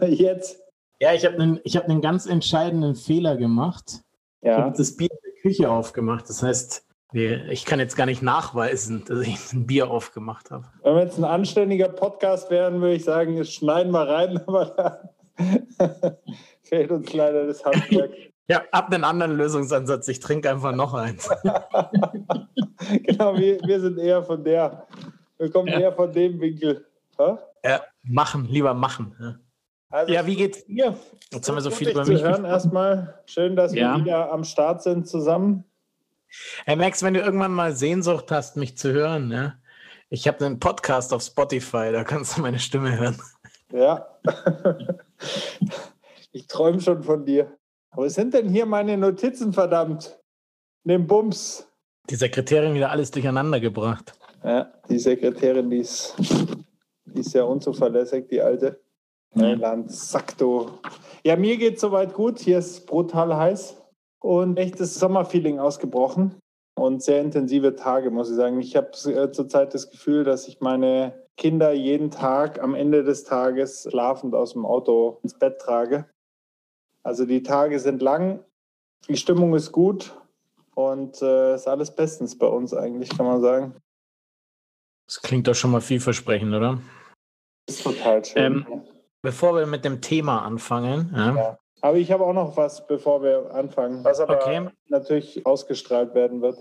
[0.08, 0.60] Jetzt.
[1.00, 4.02] Ja, ich habe einen hab einen ganz entscheidenden Fehler gemacht.
[4.42, 4.52] Ja.
[4.52, 6.28] Ich habe das Bier in der Küche aufgemacht.
[6.28, 10.66] Das heißt, ich kann jetzt gar nicht nachweisen, dass ich ein Bier aufgemacht habe.
[10.82, 14.66] Wenn wir jetzt ein anständiger Podcast wären, würde ich sagen, jetzt schneiden wir rein, aber
[14.66, 15.10] da
[16.62, 18.12] fehlt uns leider das Handwerk.
[18.48, 20.08] Ja, ab einen anderen Lösungsansatz.
[20.08, 21.28] Ich trinke einfach noch eins.
[23.04, 24.86] genau, wir, wir sind eher von der,
[25.38, 25.80] wir kommen ja.
[25.80, 26.84] eher von dem Winkel.
[27.18, 27.38] Ha?
[27.64, 29.14] Ja, machen, lieber machen.
[29.20, 29.36] Ja.
[29.90, 30.96] Also, ja, wie geht's dir?
[31.32, 32.22] Jetzt haben wir so viel über mich.
[32.22, 33.20] Hören erstmal.
[33.26, 33.96] Schön, dass ja.
[33.96, 35.64] wir wieder am Start sind zusammen.
[36.64, 39.60] Hey Max, wenn du irgendwann mal Sehnsucht hast, mich zu hören, ne?
[40.10, 43.20] ich habe einen Podcast auf Spotify, da kannst du meine Stimme hören.
[43.72, 44.06] Ja.
[46.32, 47.56] ich träume schon von dir.
[47.92, 50.20] Wo sind denn hier meine Notizen, verdammt?
[50.84, 51.68] Nimm Bums.
[52.08, 54.12] Die Sekretärin wieder alles durcheinander gebracht.
[54.42, 56.14] Ja, die Sekretärin, die ist,
[57.04, 58.80] die ist ja unzuverlässig, die alte.
[59.34, 60.78] Mailand, Sakto.
[61.24, 62.38] Ja, mir geht soweit gut.
[62.38, 63.76] Hier ist brutal heiß
[64.20, 66.34] und echtes Sommerfeeling ausgebrochen
[66.78, 68.60] und sehr intensive Tage, muss ich sagen.
[68.60, 73.24] Ich habe äh, zurzeit das Gefühl, dass ich meine Kinder jeden Tag am Ende des
[73.24, 76.06] Tages schlafend aus dem Auto ins Bett trage.
[77.02, 78.44] Also die Tage sind lang,
[79.08, 80.14] die Stimmung ist gut
[80.74, 83.74] und äh, ist alles bestens bei uns eigentlich, kann man sagen.
[85.06, 86.78] Das klingt doch schon mal vielversprechend, oder?
[87.66, 88.66] Das ist total schön.
[88.68, 88.82] Ähm,
[89.22, 91.34] bevor wir mit dem Thema anfangen, ja.
[91.34, 91.58] Ja.
[91.82, 94.68] Aber ich habe auch noch was, bevor wir anfangen, was aber okay.
[94.88, 96.58] natürlich ausgestrahlt werden wird.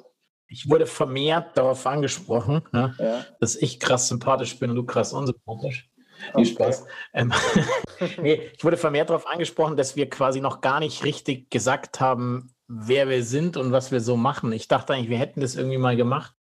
[0.47, 3.25] Ich wurde vermehrt darauf angesprochen, ja, ja.
[3.39, 5.89] dass ich krass sympathisch bin und du krass unsympathisch.
[6.19, 6.45] Viel okay.
[6.45, 6.85] Spaß.
[7.13, 7.33] Ähm,
[8.21, 12.53] nee, ich wurde vermehrt darauf angesprochen, dass wir quasi noch gar nicht richtig gesagt haben,
[12.67, 14.51] wer wir sind und was wir so machen.
[14.51, 16.33] Ich dachte eigentlich, wir hätten das irgendwie mal gemacht.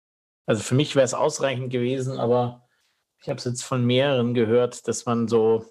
[0.45, 2.67] Also für mich wäre es ausreichend gewesen, aber
[3.21, 5.65] ich habe es jetzt von mehreren gehört, dass man so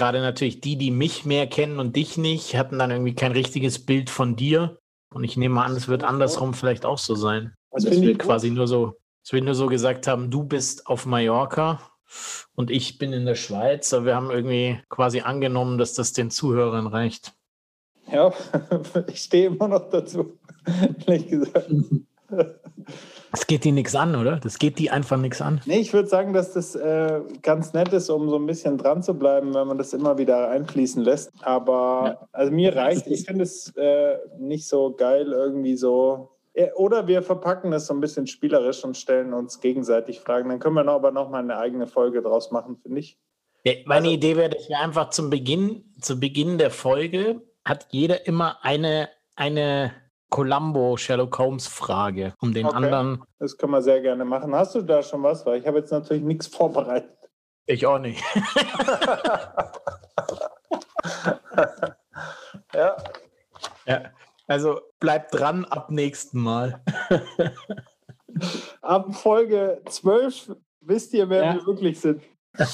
[0.00, 3.84] gerade natürlich die, die mich mehr kennen und dich nicht, hatten dann irgendwie kein richtiges
[3.84, 4.78] Bild von dir.
[5.12, 7.52] Und ich nehme an, es wird andersrum vielleicht auch so sein.
[7.70, 11.04] Also dass wir quasi nur so, dass wir nur so gesagt haben, du bist auf
[11.04, 11.82] Mallorca
[12.54, 13.92] und ich bin in der Schweiz.
[13.92, 17.34] Aber wir haben irgendwie quasi angenommen, dass das den Zuhörern reicht.
[18.10, 18.32] Ja,
[19.06, 20.38] ich stehe immer noch dazu,
[21.06, 21.70] ehrlich gesagt.
[23.32, 24.36] Das geht die nichts an, oder?
[24.36, 25.60] Das geht die einfach nichts an.
[25.66, 29.02] Nee, ich würde sagen, dass das äh, ganz nett ist, um so ein bisschen dran
[29.02, 31.30] zu bleiben, wenn man das immer wieder einfließen lässt.
[31.42, 32.28] Aber ja.
[32.32, 36.30] also mir reicht, ich finde es äh, nicht so geil, irgendwie so.
[36.54, 40.48] Äh, oder wir verpacken es so ein bisschen spielerisch und stellen uns gegenseitig Fragen.
[40.48, 43.18] Dann können wir noch, aber noch mal eine eigene Folge draus machen, finde ich.
[43.64, 47.86] Ja, meine also, Idee wäre, dass wir einfach zum Beginn, zu Beginn der Folge hat
[47.90, 49.92] jeder immer eine, eine
[50.30, 52.76] Columbo Sherlock Holmes Frage, um den okay.
[52.76, 53.22] anderen.
[53.38, 54.54] Das können wir sehr gerne machen.
[54.54, 55.44] Hast du da schon was?
[55.44, 57.10] Weil ich habe jetzt natürlich nichts vorbereitet.
[57.66, 58.22] Ich auch nicht.
[62.74, 62.96] ja.
[63.86, 64.02] Ja.
[64.46, 66.82] Also bleibt dran ab nächsten Mal.
[68.82, 71.54] ab Folge 12 wisst ihr, wer ja.
[71.54, 72.22] wir wirklich sind.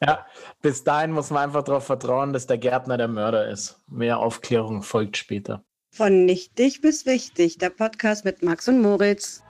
[0.00, 0.26] ja,
[0.60, 3.80] bis dahin muss man einfach darauf vertrauen, dass der Gärtner der Mörder ist.
[3.88, 5.64] Mehr Aufklärung folgt später.
[5.96, 9.44] Von Nichtig bis Wichtig, der Podcast mit Max und Moritz.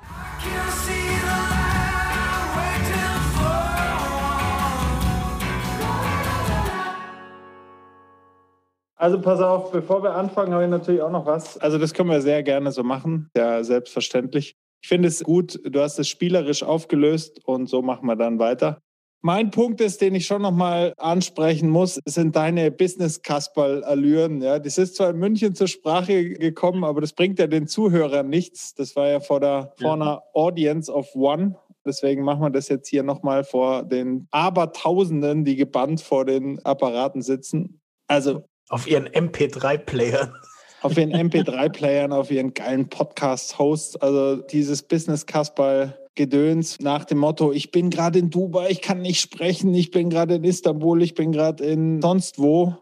[8.95, 11.57] Also pass auf, bevor wir anfangen, habe ich natürlich auch noch was.
[11.57, 14.55] Also das können wir sehr gerne so machen, ja selbstverständlich.
[14.83, 18.83] Ich finde es gut, du hast es spielerisch aufgelöst und so machen wir dann weiter.
[19.27, 24.43] Mein Punkt ist, den ich schon nochmal ansprechen muss, sind deine Business-Kasperl-Allüren.
[24.43, 28.29] Ja, das ist zwar in München zur Sprache gekommen, aber das bringt ja den Zuhörern
[28.29, 28.75] nichts.
[28.75, 31.57] Das war ja vor, der, vor einer Audience of One.
[31.87, 37.23] Deswegen machen wir das jetzt hier nochmal vor den Abertausenden, die gebannt vor den Apparaten
[37.23, 37.81] sitzen.
[38.07, 38.45] Also.
[38.69, 40.35] Auf ihren MP3-Playern
[40.83, 43.97] auf ihren MP3-Playern, auf ihren geilen Podcast-Hosts.
[43.97, 49.21] Also dieses Business-Kasperl Gedöns nach dem Motto, ich bin gerade in Dubai, ich kann nicht
[49.21, 52.77] sprechen, ich bin gerade in Istanbul, ich bin gerade in sonst wo.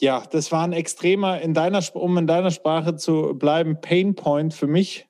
[0.00, 4.66] Ja, das war ein extremer, in deiner, um in deiner Sprache zu bleiben, Painpoint für
[4.66, 5.08] mich.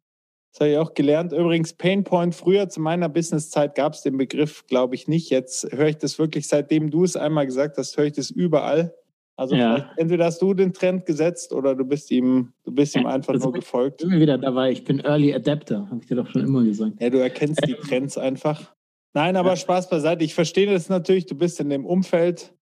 [0.52, 1.32] Das habe ich auch gelernt.
[1.32, 5.29] Übrigens, Painpoint, früher zu meiner Businesszeit gab es den Begriff, glaube ich, nicht.
[5.29, 8.94] Jetzt höre ich das wirklich, seitdem du es einmal gesagt hast, höre ich das überall.
[9.38, 9.91] Also ja.
[9.97, 13.53] entweder hast du den Trend gesetzt oder du bist ihm, du bist ihm einfach nur
[13.53, 14.03] gefolgt.
[14.03, 17.00] Ich bin wieder dabei, ich bin Early Adapter, habe ich dir doch schon immer gesagt.
[17.00, 18.75] Ja, du erkennst die Trends einfach.
[19.12, 19.56] Nein, aber ja.
[19.56, 20.25] Spaß beiseite.
[20.25, 22.55] Ich verstehe das natürlich, du bist in dem Umfeld,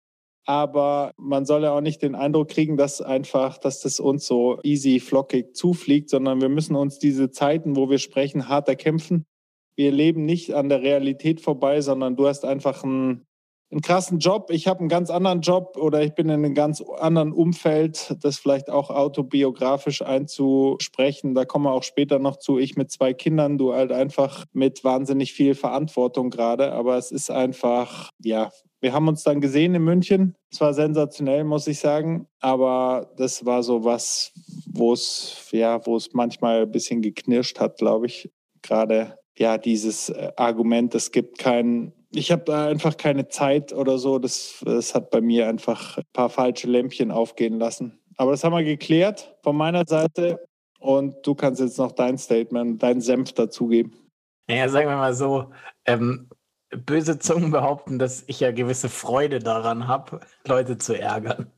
[0.46, 4.58] aber man soll ja auch nicht den Eindruck kriegen, dass einfach, dass das uns so
[4.64, 9.26] easy, flockig zufliegt, sondern wir müssen uns diese Zeiten, wo wir sprechen, hart erkämpfen.
[9.76, 13.26] Wir leben nicht an der Realität vorbei, sondern du hast einfach ein
[13.70, 16.80] einen krassen Job, ich habe einen ganz anderen Job oder ich bin in einem ganz
[16.98, 21.34] anderen Umfeld, das vielleicht auch autobiografisch einzusprechen.
[21.34, 22.58] Da kommen wir auch später noch zu.
[22.58, 26.72] Ich mit zwei Kindern, du halt einfach mit wahnsinnig viel Verantwortung gerade.
[26.72, 28.50] Aber es ist einfach, ja,
[28.80, 30.36] wir haben uns dann gesehen in München.
[30.52, 32.28] Es war sensationell, muss ich sagen.
[32.40, 34.32] Aber das war so was,
[34.66, 38.30] wo es, ja, wo es manchmal ein bisschen geknirscht hat, glaube ich.
[38.62, 43.98] Gerade ja, dieses äh, Argument, es gibt keinen ich habe da einfach keine Zeit oder
[43.98, 44.18] so.
[44.18, 47.98] Das, das hat bei mir einfach ein paar falsche Lämpchen aufgehen lassen.
[48.16, 50.46] Aber das haben wir geklärt von meiner Seite.
[50.78, 53.94] Und du kannst jetzt noch dein Statement, deinen Senf dazugeben.
[54.46, 55.50] Naja, sagen wir mal so,
[55.86, 56.28] ähm,
[56.70, 61.50] böse Zungen behaupten, dass ich ja gewisse Freude daran habe, Leute zu ärgern.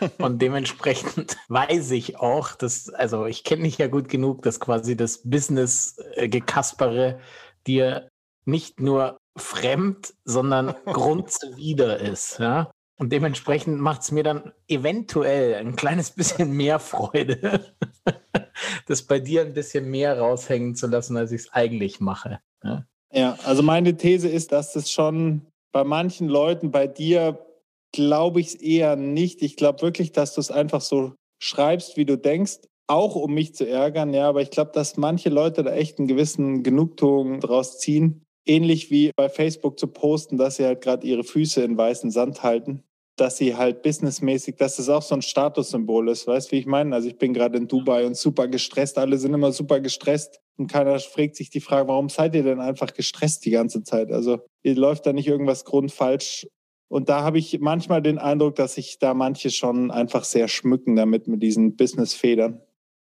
[0.18, 4.96] Und dementsprechend weiß ich auch, dass, also ich kenne dich ja gut genug, dass quasi
[4.96, 7.18] das Business-Gekaspere äh,
[7.66, 8.08] dir
[8.44, 12.38] nicht nur fremd, sondern grundzuwider ist.
[12.38, 12.70] Ja?
[12.96, 17.74] Und dementsprechend macht es mir dann eventuell ein kleines bisschen mehr Freude,
[18.86, 22.40] das bei dir ein bisschen mehr raushängen zu lassen, als ich es eigentlich mache.
[22.62, 22.86] Ja?
[23.12, 27.44] ja, also meine These ist, dass das schon bei manchen Leuten, bei dir
[27.92, 29.42] glaube ich es eher nicht.
[29.42, 33.54] Ich glaube wirklich, dass du es einfach so schreibst, wie du denkst, auch um mich
[33.54, 37.78] zu ärgern, ja, aber ich glaube, dass manche Leute da echt einen gewissen Genugtuung draus
[37.78, 42.10] ziehen ähnlich wie bei Facebook zu posten, dass sie halt gerade ihre Füße in weißen
[42.10, 42.82] Sand halten,
[43.16, 46.26] dass sie halt businessmäßig, dass das auch so ein Statussymbol ist.
[46.26, 46.94] Weißt du, wie ich meine?
[46.94, 48.98] Also ich bin gerade in Dubai und super gestresst.
[48.98, 50.40] Alle sind immer super gestresst.
[50.56, 54.10] Und keiner fragt sich die Frage, warum seid ihr denn einfach gestresst die ganze Zeit?
[54.12, 56.46] Also ihr läuft da nicht irgendwas grundfalsch.
[56.88, 60.96] Und da habe ich manchmal den Eindruck, dass sich da manche schon einfach sehr schmücken
[60.96, 62.60] damit mit diesen Business-Federn.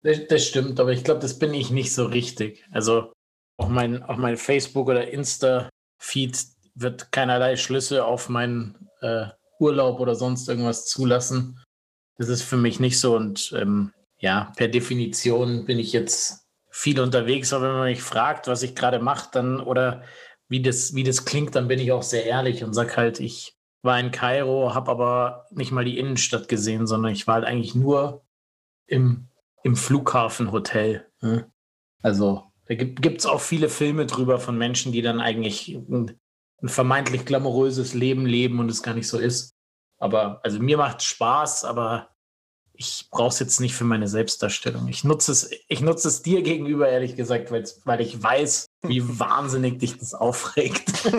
[0.02, 2.64] Das, das stimmt, aber ich glaube, das bin ich nicht so richtig.
[2.70, 3.10] Also
[3.56, 9.26] auch mein, auch mein Facebook- oder Insta-Feed wird keinerlei Schlüsse auf meinen äh,
[9.60, 11.62] Urlaub oder sonst irgendwas zulassen.
[12.18, 13.16] Das ist für mich nicht so.
[13.16, 17.52] Und ähm, ja, per Definition bin ich jetzt viel unterwegs.
[17.52, 20.02] Aber wenn man mich fragt, was ich gerade mache, dann oder
[20.48, 23.56] wie das, wie das klingt, dann bin ich auch sehr ehrlich und sage halt, ich
[23.82, 27.74] war in Kairo, habe aber nicht mal die Innenstadt gesehen, sondern ich war halt eigentlich
[27.74, 28.24] nur
[28.86, 29.28] im,
[29.62, 31.06] im Flughafenhotel.
[31.20, 31.50] Ne?
[32.02, 36.18] Also da gibt es auch viele Filme drüber von Menschen, die dann eigentlich ein,
[36.62, 39.54] ein, vermeintlich glamouröses Leben leben und es gar nicht so ist.
[39.98, 42.14] Aber also mir macht es Spaß, aber
[42.72, 44.88] ich brauche es jetzt nicht für meine Selbstdarstellung.
[44.88, 49.78] Ich nutze es, ich nutze es dir gegenüber, ehrlich gesagt, weil ich weiß, wie wahnsinnig
[49.78, 50.90] dich das aufregt.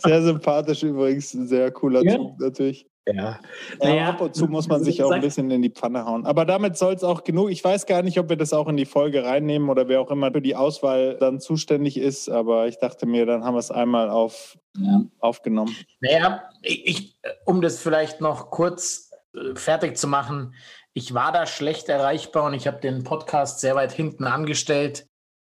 [0.00, 2.16] sehr sympathisch übrigens, ein sehr cooler ja.
[2.16, 2.86] Zug natürlich.
[3.06, 3.40] Ja.
[3.80, 6.26] Naja, ab und zu muss man sich auch ein bisschen in die Pfanne hauen.
[6.26, 7.50] Aber damit soll es auch genug.
[7.50, 10.10] Ich weiß gar nicht, ob wir das auch in die Folge reinnehmen oder wer auch
[10.10, 12.28] immer für die Auswahl dann zuständig ist.
[12.28, 15.02] Aber ich dachte mir, dann haben wir es einmal auf, ja.
[15.18, 15.74] aufgenommen.
[16.00, 17.16] Naja, ich,
[17.46, 20.54] um das vielleicht noch kurz äh, fertig zu machen,
[20.92, 25.06] ich war da schlecht erreichbar und ich habe den Podcast sehr weit hinten angestellt.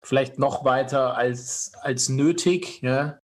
[0.03, 2.81] Vielleicht noch weiter als, als nötig.
[2.81, 3.19] Ja?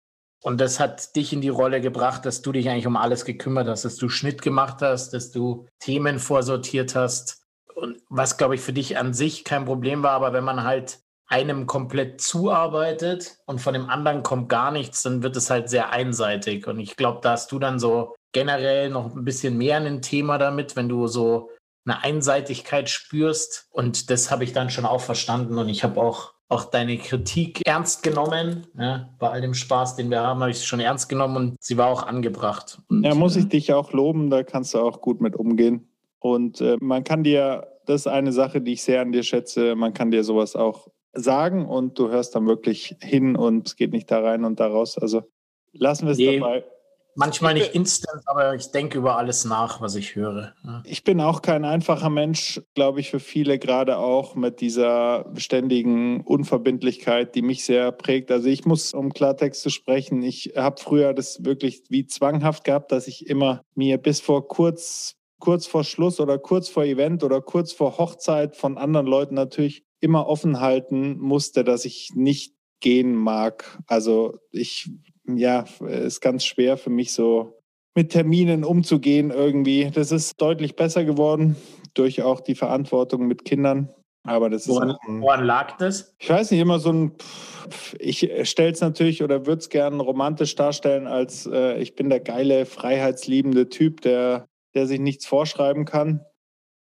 [0.46, 3.66] Und das hat dich in die Rolle gebracht, dass du dich eigentlich um alles gekümmert
[3.66, 7.42] hast, dass du Schnitt gemacht hast, dass du Themen vorsortiert hast.
[7.74, 11.00] Und was, glaube ich, für dich an sich kein Problem war, aber wenn man halt
[11.26, 15.90] einem komplett zuarbeitet und von dem anderen kommt gar nichts, dann wird es halt sehr
[15.90, 16.68] einseitig.
[16.68, 20.38] Und ich glaube, da hast du dann so generell noch ein bisschen mehr ein Thema
[20.38, 21.50] damit, wenn du so
[21.84, 23.66] eine Einseitigkeit spürst.
[23.70, 25.58] Und das habe ich dann schon auch verstanden.
[25.58, 28.66] Und ich habe auch auch deine Kritik ernst genommen.
[28.78, 31.56] Ja, bei all dem Spaß, den wir haben, habe ich sie schon ernst genommen und
[31.60, 32.78] sie war auch angebracht.
[32.88, 35.88] Und, ja, muss ich dich auch loben, da kannst du auch gut mit umgehen.
[36.20, 39.74] Und äh, man kann dir, das ist eine Sache, die ich sehr an dir schätze,
[39.74, 43.92] man kann dir sowas auch sagen und du hörst dann wirklich hin und es geht
[43.92, 44.98] nicht da rein und da raus.
[44.98, 45.22] Also
[45.72, 46.38] lassen wir es nee.
[46.38, 46.64] dabei.
[47.16, 50.52] Manchmal nicht instant, aber ich denke über alles nach, was ich höre.
[50.62, 50.82] Ja.
[50.84, 56.20] Ich bin auch kein einfacher Mensch, glaube ich, für viele, gerade auch mit dieser ständigen
[56.20, 58.30] Unverbindlichkeit, die mich sehr prägt.
[58.30, 62.92] Also ich muss, um Klartext zu sprechen, ich habe früher das wirklich wie zwanghaft gehabt,
[62.92, 67.40] dass ich immer mir bis vor kurz, kurz vor Schluss oder kurz vor Event oder
[67.40, 73.14] kurz vor Hochzeit von anderen Leuten natürlich immer offen halten musste, dass ich nicht gehen
[73.14, 73.78] mag.
[73.86, 74.90] Also ich
[75.34, 77.58] ja, ist ganz schwer für mich so
[77.94, 79.90] mit Terminen umzugehen irgendwie.
[79.90, 81.56] Das ist deutlich besser geworden
[81.94, 83.88] durch auch die Verantwortung mit Kindern.
[84.22, 84.98] Aber das woran, ist.
[85.06, 86.14] Ein, woran lag das?
[86.18, 87.12] Ich weiß nicht, immer so ein.
[87.98, 92.20] Ich stelle es natürlich oder würde es gerne romantisch darstellen, als äh, ich bin der
[92.20, 96.24] geile, freiheitsliebende Typ, der, der sich nichts vorschreiben kann.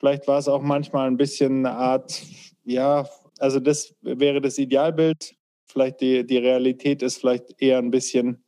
[0.00, 2.22] Vielleicht war es auch manchmal ein bisschen eine Art,
[2.64, 3.06] ja,
[3.38, 5.35] also das wäre das Idealbild
[5.66, 8.44] vielleicht die, die Realität ist vielleicht eher ein bisschen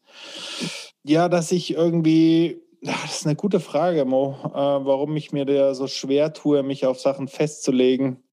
[1.04, 5.75] Ja, dass ich irgendwie, das ist eine gute Frage, Mo, äh, warum ich mir da
[5.75, 8.25] so schwer tue, mich auf Sachen festzulegen.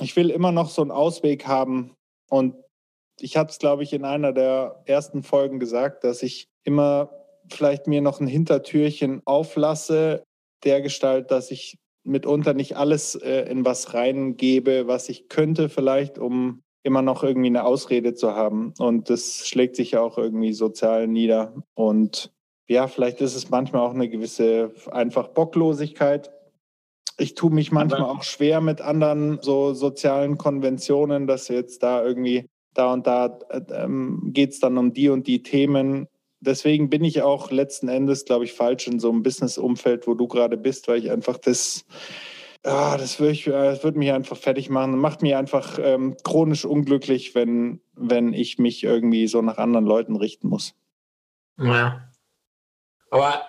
[0.00, 1.94] Ich will immer noch so einen Ausweg haben
[2.28, 2.54] und
[3.20, 7.10] ich habe es, glaube ich, in einer der ersten Folgen gesagt, dass ich immer
[7.50, 10.24] vielleicht mir noch ein Hintertürchen auflasse,
[10.64, 16.18] der Gestalt, dass ich mitunter nicht alles äh, in was reingebe, was ich könnte vielleicht,
[16.18, 18.72] um immer noch irgendwie eine Ausrede zu haben.
[18.78, 21.54] Und das schlägt sich ja auch irgendwie sozial nieder.
[21.74, 22.32] Und
[22.68, 26.30] ja, vielleicht ist es manchmal auch eine gewisse einfach Bocklosigkeit.
[27.18, 32.46] Ich tue mich manchmal auch schwer mit anderen so sozialen Konventionen, dass jetzt da irgendwie
[32.74, 36.06] da und da äh, ähm, geht es dann um die und die Themen.
[36.40, 40.26] Deswegen bin ich auch letzten Endes, glaube ich, falsch in so einem Business-Umfeld, wo du
[40.26, 41.84] gerade bist, weil ich einfach das,
[42.64, 44.98] ja, das würde äh, würd mich einfach fertig machen.
[44.98, 50.16] Macht mich einfach ähm, chronisch unglücklich, wenn, wenn ich mich irgendwie so nach anderen Leuten
[50.16, 50.74] richten muss.
[51.58, 52.10] Ja.
[53.10, 53.42] Aber,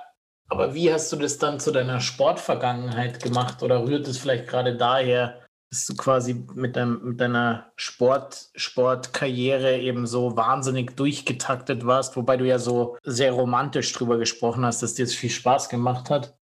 [0.47, 3.63] aber wie hast du das dann zu deiner Sportvergangenheit gemacht?
[3.63, 9.79] Oder rührt es vielleicht gerade daher, dass du quasi mit, deinem, mit deiner Sport, Sportkarriere
[9.79, 14.95] eben so wahnsinnig durchgetaktet warst, wobei du ja so sehr romantisch drüber gesprochen hast, dass
[14.95, 16.37] dir das viel Spaß gemacht hat.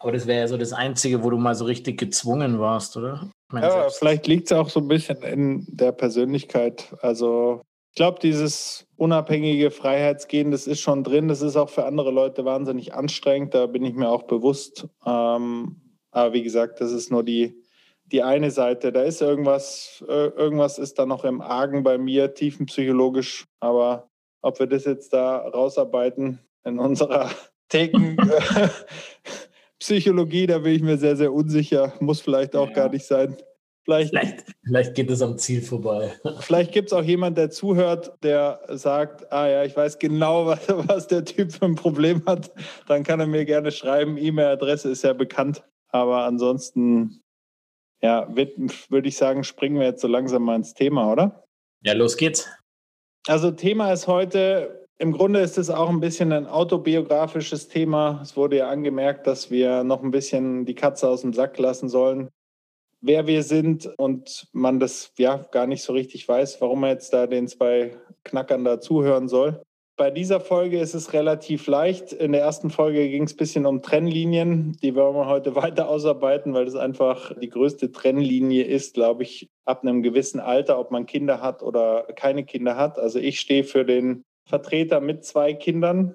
[0.00, 3.30] Aber das wäre ja so das Einzige, wo du mal so richtig gezwungen warst, oder?
[3.52, 3.98] ja, selbst.
[3.98, 6.88] vielleicht liegt es auch so ein bisschen in der Persönlichkeit.
[7.02, 11.28] Also ich glaube, dieses unabhängige Freiheitsgehen, das ist schon drin.
[11.28, 13.52] Das ist auch für andere Leute wahnsinnig anstrengend.
[13.52, 14.88] Da bin ich mir auch bewusst.
[15.04, 15.76] Ähm,
[16.12, 17.62] aber wie gesagt, das ist nur die,
[18.06, 18.92] die eine Seite.
[18.92, 23.44] Da ist irgendwas, äh, irgendwas ist da noch im Argen bei mir, tiefenpsychologisch.
[23.60, 24.08] Aber
[24.40, 27.30] ob wir das jetzt da rausarbeiten in unserer
[29.80, 31.94] Thekenpsychologie, da bin ich mir sehr, sehr unsicher.
[32.00, 32.74] Muss vielleicht auch ja.
[32.74, 33.36] gar nicht sein.
[33.84, 36.12] Vielleicht, vielleicht, vielleicht, geht es am Ziel vorbei.
[36.40, 40.68] Vielleicht gibt es auch jemanden, der zuhört, der sagt, ah ja, ich weiß genau, was,
[40.68, 42.52] was der Typ für ein Problem hat.
[42.86, 44.18] Dann kann er mir gerne schreiben.
[44.18, 45.64] E-Mail-Adresse ist ja bekannt.
[45.88, 47.22] Aber ansonsten
[48.02, 51.44] ja, würde ich sagen, springen wir jetzt so langsam mal ins Thema, oder?
[51.82, 52.48] Ja, los geht's.
[53.26, 58.20] Also Thema ist heute, im Grunde ist es auch ein bisschen ein autobiografisches Thema.
[58.22, 61.88] Es wurde ja angemerkt, dass wir noch ein bisschen die Katze aus dem Sack lassen
[61.88, 62.28] sollen,
[63.00, 67.14] wer wir sind und man das ja gar nicht so richtig weiß, warum man jetzt
[67.14, 69.62] da den zwei Knackern da zuhören soll.
[69.96, 72.12] Bei dieser Folge ist es relativ leicht.
[72.12, 74.76] In der ersten Folge ging es ein bisschen um Trennlinien.
[74.82, 79.48] Die wollen wir heute weiter ausarbeiten, weil das einfach die größte Trennlinie ist, glaube ich,
[79.64, 82.98] ab einem gewissen Alter, ob man Kinder hat oder keine Kinder hat.
[82.98, 86.14] Also ich stehe für den Vertreter mit zwei Kindern,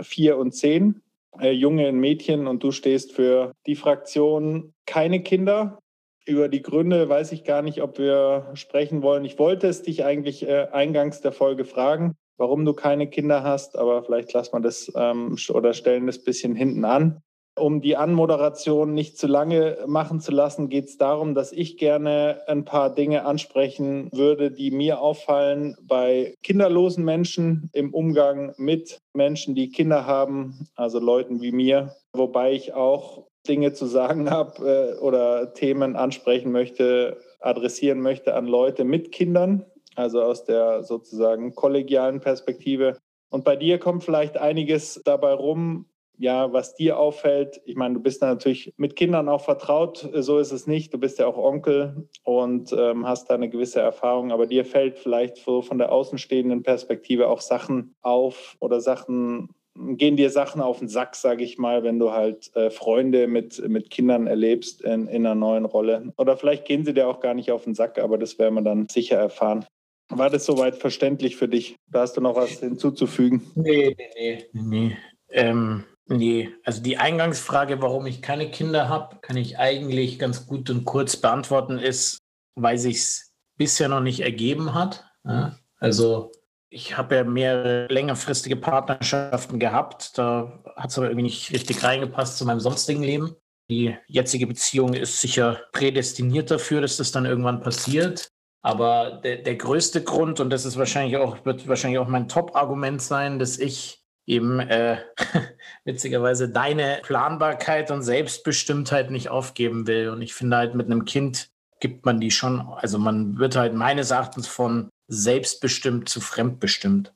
[0.00, 1.02] vier und zehn,
[1.40, 5.78] äh, Junge und Mädchen, und du stehst für die Fraktion keine Kinder.
[6.24, 9.24] Über die Gründe weiß ich gar nicht, ob wir sprechen wollen.
[9.24, 13.78] Ich wollte es dich eigentlich äh, eingangs der Folge fragen warum du keine Kinder hast,
[13.78, 17.22] aber vielleicht lassen wir das ähm, oder stellen das ein bisschen hinten an.
[17.54, 22.40] Um die Anmoderation nicht zu lange machen zu lassen, geht es darum, dass ich gerne
[22.46, 29.54] ein paar Dinge ansprechen würde, die mir auffallen bei kinderlosen Menschen im Umgang mit Menschen,
[29.54, 35.00] die Kinder haben, also Leuten wie mir, wobei ich auch Dinge zu sagen habe äh,
[35.00, 42.20] oder Themen ansprechen möchte, adressieren möchte an Leute mit Kindern, also aus der sozusagen kollegialen
[42.20, 42.96] Perspektive.
[43.30, 45.86] Und bei dir kommt vielleicht einiges dabei rum,
[46.18, 47.60] ja, was dir auffällt.
[47.64, 50.92] Ich meine, du bist natürlich mit Kindern auch vertraut, so ist es nicht.
[50.94, 54.98] Du bist ja auch Onkel und ähm, hast da eine gewisse Erfahrung, aber dir fällt
[54.98, 60.80] vielleicht so von der außenstehenden Perspektive auch Sachen auf oder Sachen gehen dir Sachen auf
[60.80, 65.06] den Sack, sage ich mal, wenn du halt äh, Freunde mit, mit Kindern erlebst in,
[65.06, 66.12] in einer neuen Rolle.
[66.18, 68.62] Oder vielleicht gehen sie dir auch gar nicht auf den Sack, aber das werden wir
[68.62, 69.64] dann sicher erfahren.
[70.10, 71.76] War das soweit verständlich für dich?
[71.90, 73.50] Da hast du noch was hinzuzufügen?
[73.54, 74.46] Nee, nee, nee.
[74.52, 74.96] nee.
[75.30, 76.50] Ähm, nee.
[76.64, 81.16] Also die Eingangsfrage, warum ich keine Kinder habe, kann ich eigentlich ganz gut und kurz
[81.16, 82.18] beantworten, ist,
[82.54, 85.04] weil sich es bisher noch nicht ergeben hat.
[85.24, 85.56] Ja?
[85.78, 86.32] Also
[86.68, 90.16] ich habe ja mehrere längerfristige Partnerschaften gehabt.
[90.16, 93.36] Da hat es aber irgendwie nicht richtig reingepasst zu meinem sonstigen Leben.
[93.70, 98.28] Die jetzige Beziehung ist sicher prädestiniert dafür, dass das dann irgendwann passiert.
[98.62, 103.02] Aber der, der größte Grund, und das ist wahrscheinlich auch, wird wahrscheinlich auch mein Top-Argument
[103.02, 104.98] sein, dass ich eben äh,
[105.84, 110.08] witzigerweise deine Planbarkeit und Selbstbestimmtheit nicht aufgeben will.
[110.10, 111.50] Und ich finde halt mit einem Kind
[111.80, 117.12] gibt man die schon, also man wird halt meines Erachtens von selbstbestimmt zu fremdbestimmt.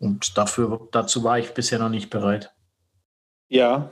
[0.00, 2.52] Und dafür, dazu war ich bisher noch nicht bereit.
[3.48, 3.90] Ja.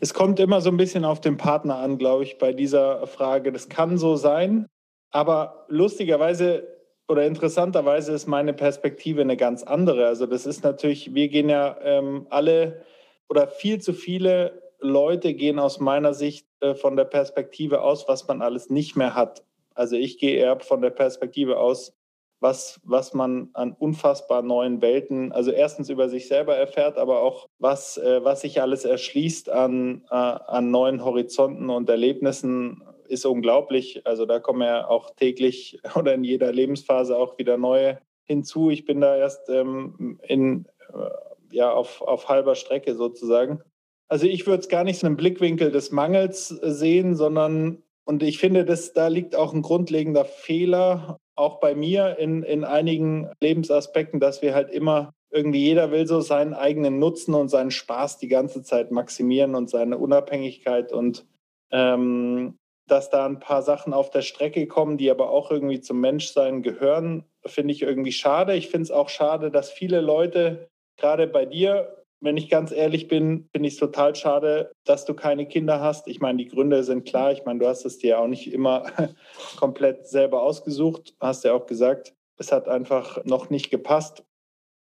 [0.00, 3.52] Es kommt immer so ein bisschen auf den Partner an, glaube ich, bei dieser Frage.
[3.52, 4.66] Das kann so sein,
[5.10, 6.66] aber lustigerweise
[7.12, 10.06] oder interessanterweise ist meine Perspektive eine ganz andere.
[10.06, 12.82] Also das ist natürlich, wir gehen ja ähm, alle
[13.28, 18.26] oder viel zu viele Leute gehen aus meiner Sicht äh, von der Perspektive aus, was
[18.28, 19.44] man alles nicht mehr hat.
[19.74, 21.94] Also ich gehe eher von der Perspektive aus,
[22.40, 27.46] was, was man an unfassbar neuen Welten, also erstens über sich selber erfährt, aber auch
[27.58, 34.06] was, äh, was sich alles erschließt an, äh, an neuen Horizonten und Erlebnissen, ist unglaublich.
[34.06, 38.70] Also da kommen ja auch täglich oder in jeder Lebensphase auch wieder neue hinzu.
[38.70, 43.60] Ich bin da erst ähm, in, äh, ja, auf, auf halber Strecke sozusagen.
[44.08, 48.38] Also ich würde es gar nicht so im Blickwinkel des Mangels sehen, sondern und ich
[48.38, 54.20] finde, dass da liegt auch ein grundlegender Fehler auch bei mir in, in einigen Lebensaspekten,
[54.20, 58.28] dass wir halt immer irgendwie jeder will so seinen eigenen Nutzen und seinen Spaß die
[58.28, 61.26] ganze Zeit maximieren und seine Unabhängigkeit und
[61.70, 62.58] ähm,
[62.92, 66.62] dass da ein paar Sachen auf der Strecke kommen, die aber auch irgendwie zum Menschsein
[66.62, 68.54] gehören, finde ich irgendwie schade.
[68.54, 70.68] Ich finde es auch schade, dass viele Leute,
[70.98, 75.14] gerade bei dir, wenn ich ganz ehrlich bin, finde ich es total schade, dass du
[75.14, 76.06] keine Kinder hast.
[76.06, 77.32] Ich meine, die Gründe sind klar.
[77.32, 78.84] Ich meine, du hast es dir auch nicht immer
[79.56, 82.12] komplett selber ausgesucht, hast ja auch gesagt.
[82.36, 84.22] Es hat einfach noch nicht gepasst.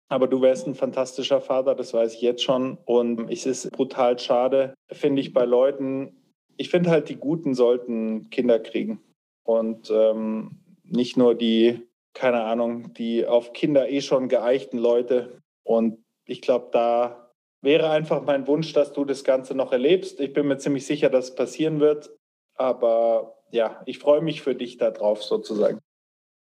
[0.09, 2.77] Aber du wärst ein fantastischer Vater, das weiß ich jetzt schon.
[2.83, 6.20] Und es ist brutal schade, finde ich, bei Leuten.
[6.61, 9.01] Ich finde halt, die Guten sollten Kinder kriegen.
[9.41, 15.41] Und ähm, nicht nur die, keine Ahnung, die auf Kinder eh schon geeichten Leute.
[15.63, 20.19] Und ich glaube, da wäre einfach mein Wunsch, dass du das Ganze noch erlebst.
[20.19, 22.11] Ich bin mir ziemlich sicher, dass es passieren wird.
[22.53, 25.79] Aber ja, ich freue mich für dich darauf sozusagen.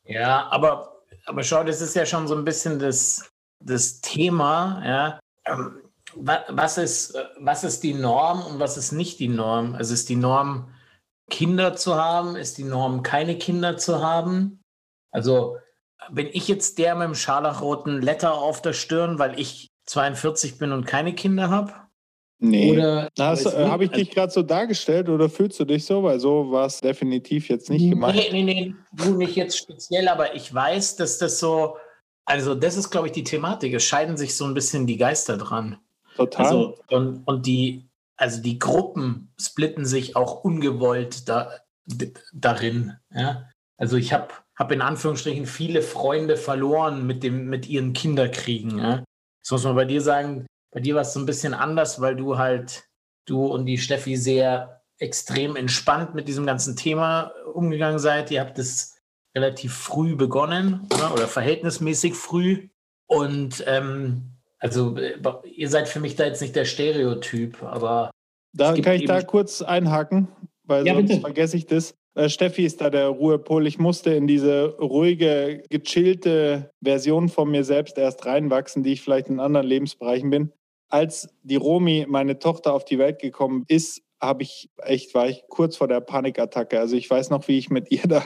[0.06, 3.28] Ja, aber, aber schau, das ist ja schon so ein bisschen das,
[3.60, 5.20] das Thema, ja.
[5.46, 5.82] Ähm,
[6.16, 9.76] was ist, was ist die Norm und was ist nicht die Norm?
[9.76, 10.70] Also ist die Norm,
[11.30, 12.36] Kinder zu haben?
[12.36, 14.62] Ist die Norm, keine Kinder zu haben?
[15.12, 15.58] Also
[16.12, 20.72] bin ich jetzt der mit dem scharlachroten Letter auf der Stirn, weil ich 42 bin
[20.72, 21.74] und keine Kinder habe?
[22.38, 22.74] Nee.
[22.74, 26.04] Oder äh, habe ich dich gerade so dargestellt oder fühlst du dich so?
[26.04, 28.16] Weil so war es definitiv jetzt nicht gemeint.
[28.16, 31.78] Nee, nee, nee, du nicht jetzt speziell, aber ich weiß, dass das so,
[32.26, 33.74] also das ist, glaube ich, die Thematik.
[33.74, 35.78] Es scheiden sich so ein bisschen die Geister dran.
[36.16, 36.46] Total.
[36.46, 41.52] Also, und, und die, also die Gruppen splitten sich auch ungewollt da,
[42.34, 42.98] darin.
[43.14, 43.50] Ja?
[43.78, 48.78] Also ich habe hab in Anführungsstrichen viele Freunde verloren mit, dem, mit ihren Kinderkriegen.
[48.80, 49.04] Ja?
[49.44, 52.16] Das muss man bei dir sagen, bei dir war es so ein bisschen anders, weil
[52.16, 52.86] du halt,
[53.28, 58.32] du und die Steffi sehr extrem entspannt mit diesem ganzen Thema umgegangen seid.
[58.32, 58.98] Ihr habt es
[59.36, 62.70] relativ früh begonnen oder, oder verhältnismäßig früh.
[63.08, 64.98] Und ähm, also
[65.44, 68.12] ihr seid für mich da jetzt nicht der Stereotyp, aber.
[68.54, 70.30] Da kann ich da kurz einhaken,
[70.64, 71.22] weil ja, sonst bitte.
[71.22, 71.94] vergesse ich das.
[72.16, 73.68] Äh, Steffi ist da der Ruhepol.
[73.68, 79.28] Ich musste in diese ruhige, gechillte Version von mir selbst erst reinwachsen, die ich vielleicht
[79.28, 80.54] in anderen Lebensbereichen bin.
[80.88, 85.44] Als die Romi, meine Tochter, auf die Welt gekommen ist, habe ich echt, war ich
[85.50, 86.80] kurz vor der Panikattacke.
[86.80, 88.24] Also ich weiß noch, wie ich mit ihr da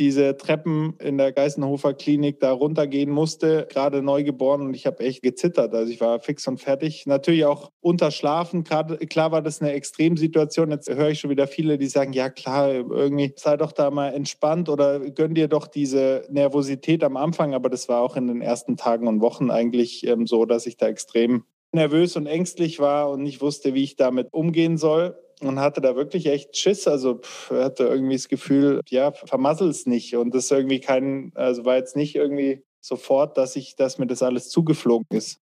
[0.00, 5.22] diese Treppen in der Geißenhofer Klinik da runtergehen musste, gerade neugeboren und ich habe echt
[5.22, 5.74] gezittert.
[5.74, 7.04] Also ich war fix und fertig.
[7.06, 8.64] Natürlich auch unterschlafen.
[8.64, 10.70] Gerade klar war das eine Extremsituation.
[10.70, 14.08] Jetzt höre ich schon wieder viele, die sagen, ja klar, irgendwie sei doch da mal
[14.08, 17.52] entspannt oder gönn dir doch diese Nervosität am Anfang.
[17.52, 20.78] Aber das war auch in den ersten Tagen und Wochen eigentlich ähm, so, dass ich
[20.78, 25.60] da extrem nervös und ängstlich war und nicht wusste, wie ich damit umgehen soll und
[25.60, 26.86] hatte da wirklich echt Schiss.
[26.86, 30.16] Also pff, hatte irgendwie das Gefühl, ja, vermassel es nicht.
[30.16, 34.22] Und das irgendwie kein, also war jetzt nicht irgendwie sofort, dass ich, dass mir das
[34.22, 35.40] alles zugeflogen ist.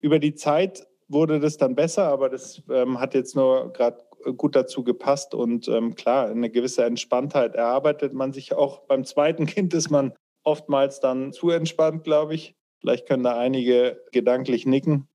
[0.00, 4.02] Über die Zeit wurde das dann besser, aber das ähm, hat jetzt nur gerade
[4.36, 5.34] gut dazu gepasst.
[5.34, 8.80] Und ähm, klar, eine gewisse Entspanntheit erarbeitet man sich auch.
[8.86, 12.54] Beim zweiten Kind ist man oftmals dann zu entspannt, glaube ich.
[12.80, 15.08] Vielleicht können da einige gedanklich nicken.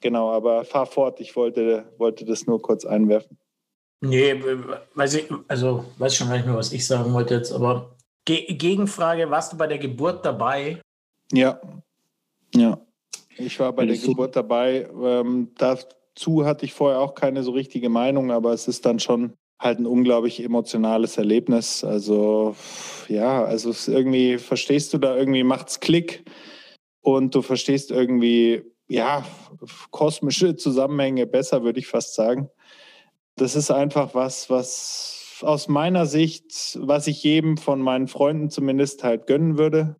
[0.00, 1.20] Genau, aber fahr fort.
[1.20, 3.38] Ich wollte, wollte das nur kurz einwerfen.
[4.00, 4.34] Nee,
[4.94, 8.52] weiß ich, also weiß schon gar nicht mehr, was ich sagen wollte jetzt, aber Ge
[8.52, 10.80] Gegenfrage, warst du bei der Geburt dabei?
[11.32, 11.60] Ja,
[12.54, 12.78] ja.
[13.38, 14.88] Ich war bei der Geburt dabei.
[15.00, 19.34] Ähm, dazu hatte ich vorher auch keine so richtige Meinung, aber es ist dann schon
[19.60, 21.84] halt ein unglaublich emotionales Erlebnis.
[21.84, 22.56] Also
[23.08, 26.24] ja, also irgendwie verstehst du da irgendwie macht's Klick
[27.02, 29.24] und du verstehst irgendwie ja
[29.90, 32.50] kosmische Zusammenhänge besser, würde ich fast sagen
[33.36, 39.04] das ist einfach was, was aus meiner Sicht, was ich jedem von meinen Freunden zumindest
[39.04, 39.96] halt gönnen würde,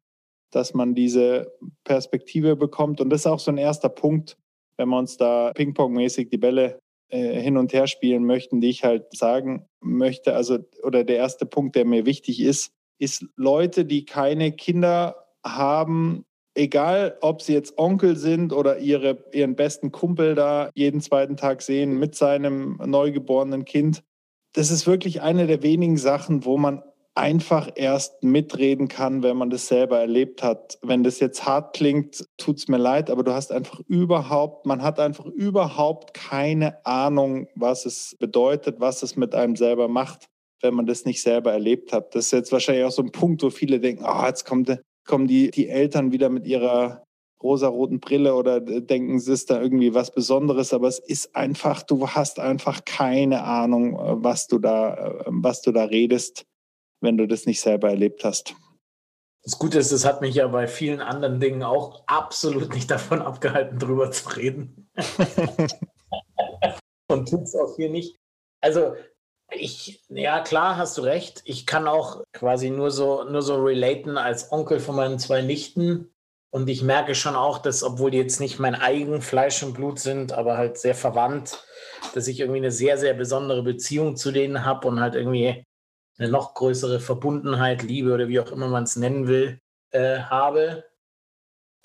[0.51, 1.53] dass man diese
[1.85, 3.01] Perspektive bekommt.
[3.01, 4.39] Und das ist auch so ein erster Punkt,
[4.79, 8.85] wenn wir uns da Ping-Pong-mäßig die Bälle äh, hin und her spielen möchten, die ich
[8.85, 10.35] halt sagen möchte.
[10.35, 16.25] Also, oder der erste Punkt, der mir wichtig ist, ist Leute, die keine Kinder haben,
[16.57, 21.63] egal ob sie jetzt Onkel sind oder ihre, ihren besten Kumpel da jeden zweiten Tag
[21.63, 24.03] sehen mit seinem neugeborenen Kind.
[24.55, 26.83] Das ist wirklich eine der wenigen Sachen, wo man
[27.15, 30.79] einfach erst mitreden kann, wenn man das selber erlebt hat.
[30.83, 34.83] Wenn das jetzt hart klingt, tut es mir leid, aber du hast einfach überhaupt, man
[34.83, 40.27] hat einfach überhaupt keine Ahnung, was es bedeutet, was es mit einem selber macht,
[40.61, 42.15] wenn man das nicht selber erlebt hat.
[42.15, 45.27] Das ist jetzt wahrscheinlich auch so ein Punkt, wo viele denken, oh, jetzt kommt, kommen
[45.27, 47.05] die, die Eltern wieder mit ihrer
[47.43, 52.09] rosaroten Brille oder denken, es ist da irgendwie was Besonderes, aber es ist einfach, du
[52.09, 56.47] hast einfach keine Ahnung, was du da, was du da redest
[57.01, 58.55] wenn du das nicht selber erlebt hast.
[59.43, 63.23] Das Gute ist, es hat mich ja bei vielen anderen Dingen auch absolut nicht davon
[63.23, 64.91] abgehalten, drüber zu reden.
[67.09, 68.19] Und tut es auch hier nicht.
[68.61, 68.95] Also,
[69.51, 71.43] ich, ja klar, hast du recht.
[71.45, 76.11] Ich kann auch quasi nur so, nur so relaten als Onkel von meinen zwei Nichten.
[76.51, 79.99] Und ich merke schon auch, dass, obwohl die jetzt nicht mein eigen Fleisch und Blut
[79.99, 81.65] sind, aber halt sehr verwandt,
[82.15, 85.65] dass ich irgendwie eine sehr, sehr besondere Beziehung zu denen habe und halt irgendwie
[86.19, 90.85] eine noch größere Verbundenheit, Liebe oder wie auch immer man es nennen will, äh, habe.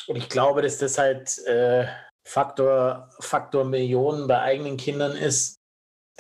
[0.08, 1.88] Und ich glaube, dass das halt äh,
[2.24, 5.61] Faktor, Faktor Millionen bei eigenen Kindern ist.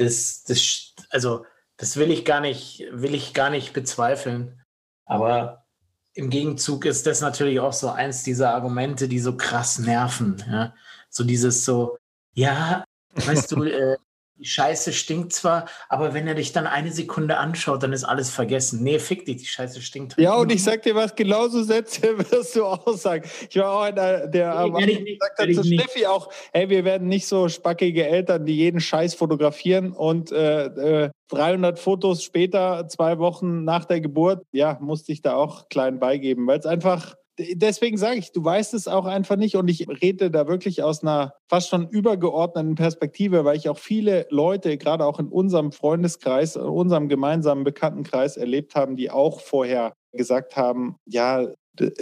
[0.03, 1.45] Das, das, also,
[1.77, 4.61] das will ich gar nicht, will ich gar nicht bezweifeln.
[5.05, 5.65] Aber
[6.13, 10.43] im Gegenzug ist das natürlich auch so eins dieser Argumente, die so krass nerven.
[10.47, 10.73] Ja?
[11.09, 11.97] So dieses so,
[12.33, 12.83] ja,
[13.15, 13.97] weißt du, äh,
[14.41, 18.31] die Scheiße stinkt zwar, aber wenn er dich dann eine Sekunde anschaut, dann ist alles
[18.31, 18.81] vergessen.
[18.81, 20.17] Nee, fick dich, die Scheiße stinkt.
[20.17, 23.29] Ja, und ich sag dir was, genauso Sätze wirst du auch sagen.
[23.49, 27.27] Ich war auch einer, der nee, gesagt hat zu Steffi auch, ey, wir werden nicht
[27.27, 33.63] so spackige Eltern, die jeden Scheiß fotografieren und äh, äh, 300 Fotos später, zwei Wochen
[33.63, 37.15] nach der Geburt, ja, musste ich da auch klein beigeben, weil es einfach
[37.53, 41.01] deswegen sage ich, du weißt es auch einfach nicht und ich rede da wirklich aus
[41.01, 46.55] einer fast schon übergeordneten Perspektive, weil ich auch viele Leute, gerade auch in unserem Freundeskreis,
[46.55, 51.47] in unserem gemeinsamen Bekanntenkreis erlebt haben, die auch vorher gesagt haben, ja,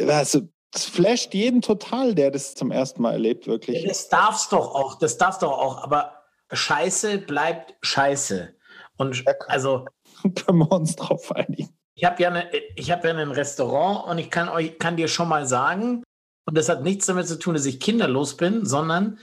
[0.07, 3.85] also das flasht jeden total, der das zum ersten Mal erlebt, wirklich.
[3.85, 6.13] Das darf's doch auch, das darf's doch auch, aber
[6.51, 8.53] Scheiße bleibt Scheiße.
[8.97, 9.85] Und also.
[10.45, 11.69] Können wir uns drauf einigen.
[11.99, 15.45] Ich habe ja, hab ja ein Restaurant und ich kann, euch, kann dir schon mal
[15.45, 16.01] sagen,
[16.47, 19.19] und das hat nichts damit zu tun, dass ich kinderlos bin, sondern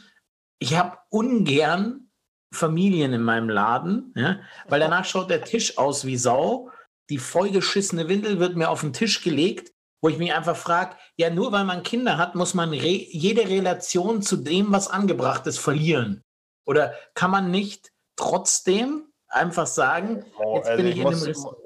[0.58, 2.10] ich habe ungern
[2.52, 6.70] Familien in meinem Laden, ja, weil danach schaut der Tisch aus wie Sau.
[7.08, 11.30] Die vollgeschissene Windel wird mir auf den Tisch gelegt, wo ich mich einfach frage, ja,
[11.30, 15.58] nur weil man Kinder hat, muss man re jede Relation zu dem, was angebracht ist,
[15.58, 16.22] verlieren.
[16.66, 21.22] Oder kann man nicht trotzdem einfach sagen, oh, jetzt also bin ich, ich in einem
[21.22, 21.65] Restaurant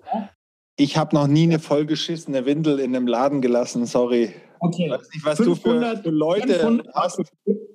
[0.80, 4.34] ich habe noch nie eine vollgeschissene Windel in einem Laden gelassen, sorry.
[4.60, 4.86] Okay.
[4.86, 7.20] Ich weiß nicht, was 500, du für Leute 500, hast.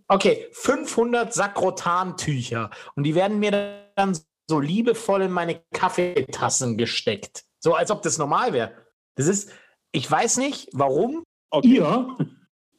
[0.07, 2.71] Okay, 500 Sakrotantücher.
[2.95, 7.43] Und die werden mir dann so liebevoll in meine Kaffeetassen gesteckt.
[7.59, 8.71] So, als ob das normal wäre.
[9.15, 9.51] Das ist,
[9.91, 11.67] ich weiß nicht, warum okay.
[11.67, 12.17] ihr,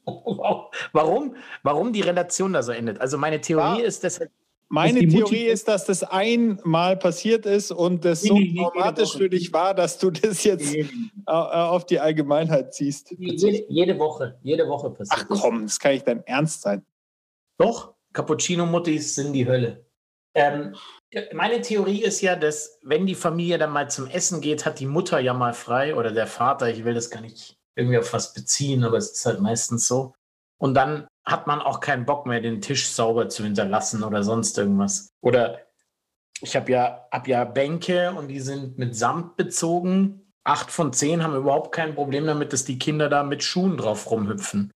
[0.92, 3.00] warum, warum die Relation da so endet.
[3.00, 3.86] Also meine Theorie ja.
[3.86, 4.30] ist deshalb,
[4.68, 9.28] meine Theorie ist, dass das einmal passiert ist und das so nee, nee, traumatisch für
[9.28, 10.88] dich war, dass du das jetzt nee.
[11.26, 13.14] auf die Allgemeinheit ziehst.
[13.18, 15.26] Jede, jede, Woche, jede Woche passiert.
[15.30, 16.84] Ach komm, das kann nicht dein Ernst sein.
[17.58, 19.86] Doch, Cappuccino-Muttis sind die Hölle.
[20.34, 20.74] Ähm,
[21.32, 24.86] meine Theorie ist ja, dass wenn die Familie dann mal zum Essen geht, hat die
[24.86, 28.34] Mutter ja mal frei oder der Vater, ich will das gar nicht irgendwie auf was
[28.34, 30.14] beziehen, aber es ist halt meistens so.
[30.58, 34.56] Und dann hat man auch keinen Bock mehr, den Tisch sauber zu hinterlassen oder sonst
[34.56, 35.10] irgendwas.
[35.20, 35.60] Oder
[36.40, 40.32] ich habe ja, hab ja Bänke und die sind mit Samt bezogen.
[40.44, 44.10] Acht von zehn haben überhaupt kein Problem damit, dass die Kinder da mit Schuhen drauf
[44.10, 44.70] rumhüpfen.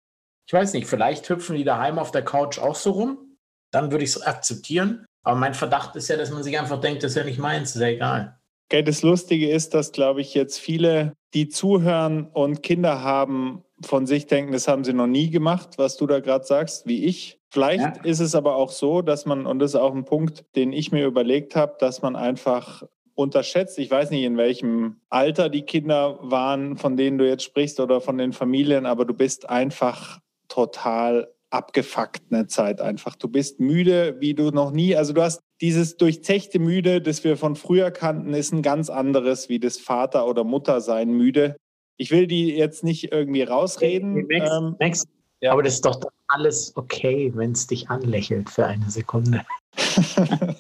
[0.46, 3.36] Ich weiß nicht, vielleicht hüpfen die daheim auf der Couch auch so rum.
[3.70, 5.06] Dann würde ich es akzeptieren.
[5.22, 7.76] Aber mein Verdacht ist ja, dass man sich einfach denkt, das ist ja nicht meins,
[7.76, 8.40] ist ja egal.
[8.68, 14.06] Okay, das Lustige ist, dass, glaube ich, jetzt viele, die zuhören und Kinder haben, von
[14.06, 17.38] sich denken, das haben sie noch nie gemacht, was du da gerade sagst, wie ich.
[17.50, 18.04] Vielleicht ja.
[18.04, 20.92] ist es aber auch so, dass man, und das ist auch ein Punkt, den ich
[20.92, 23.78] mir überlegt habe, dass man einfach unterschätzt.
[23.78, 28.00] Ich weiß nicht, in welchem Alter die Kinder waren, von denen du jetzt sprichst oder
[28.00, 33.16] von den Familien, aber du bist einfach total abgefuckt eine Zeit einfach.
[33.16, 34.94] Du bist müde, wie du noch nie.
[34.94, 39.48] Also du hast dieses durchzechte Müde, das wir von früher kannten, ist ein ganz anderes
[39.48, 41.56] wie das Vater- oder Muttersein müde
[42.00, 44.26] ich will die jetzt nicht irgendwie rausreden.
[44.26, 45.06] Max, ähm, Max
[45.42, 45.52] ja.
[45.52, 49.44] aber das ist doch alles okay, wenn es dich anlächelt für eine Sekunde.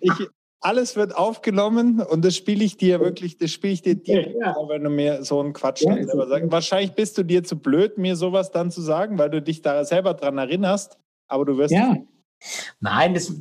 [0.00, 0.12] ich,
[0.60, 4.48] alles wird aufgenommen und das spiele ich dir wirklich, das spiele ich dir direkt ja,
[4.48, 4.68] ja.
[4.68, 6.52] wenn du mir so einen Quatsch ja, selber sagst.
[6.52, 9.86] Wahrscheinlich bist du dir zu blöd, mir sowas dann zu sagen, weil du dich da
[9.86, 11.72] selber dran erinnerst, aber du wirst.
[11.72, 11.96] Ja.
[12.80, 13.32] Nein, das,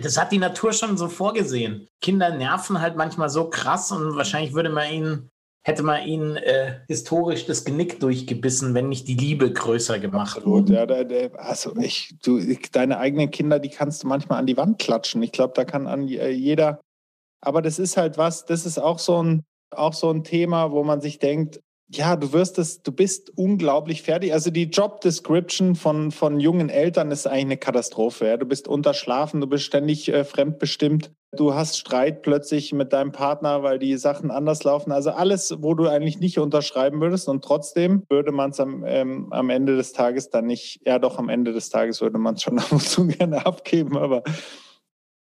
[0.00, 1.88] das hat die Natur schon so vorgesehen.
[2.00, 5.30] Kinder nerven halt manchmal so krass und wahrscheinlich würde man ihnen
[5.62, 10.70] hätte man ihnen äh, historisch das Genick durchgebissen, wenn nicht die Liebe größer gemacht Absolut,
[10.70, 10.86] ja.
[10.86, 14.56] Da, da, also ich, du, ich, deine eigenen Kinder, die kannst du manchmal an die
[14.56, 15.22] Wand klatschen.
[15.22, 16.80] Ich glaube, da kann an äh, jeder.
[17.42, 20.82] Aber das ist halt was, das ist auch so ein, auch so ein Thema, wo
[20.82, 21.60] man sich denkt,
[21.92, 24.32] ja, du wirst es, du bist unglaublich fertig.
[24.32, 28.28] Also die Job Description von, von jungen Eltern ist eigentlich eine Katastrophe.
[28.28, 28.36] Ja.
[28.36, 31.10] Du bist unterschlafen, du bist ständig äh, fremdbestimmt.
[31.36, 34.92] Du hast Streit plötzlich mit deinem Partner, weil die Sachen anders laufen.
[34.92, 37.28] Also alles, wo du eigentlich nicht unterschreiben würdest.
[37.28, 41.18] Und trotzdem würde man es am, ähm, am Ende des Tages dann nicht, ja doch,
[41.18, 43.98] am Ende des Tages würde man es schon ab und zu gerne abgeben.
[43.98, 44.22] Aber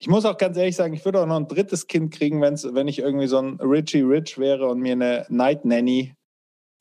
[0.01, 2.67] ich muss auch ganz ehrlich sagen, ich würde auch noch ein drittes Kind kriegen, wenn's,
[2.75, 6.15] wenn ich irgendwie so ein Richie Rich wäre und mir eine Night Nanny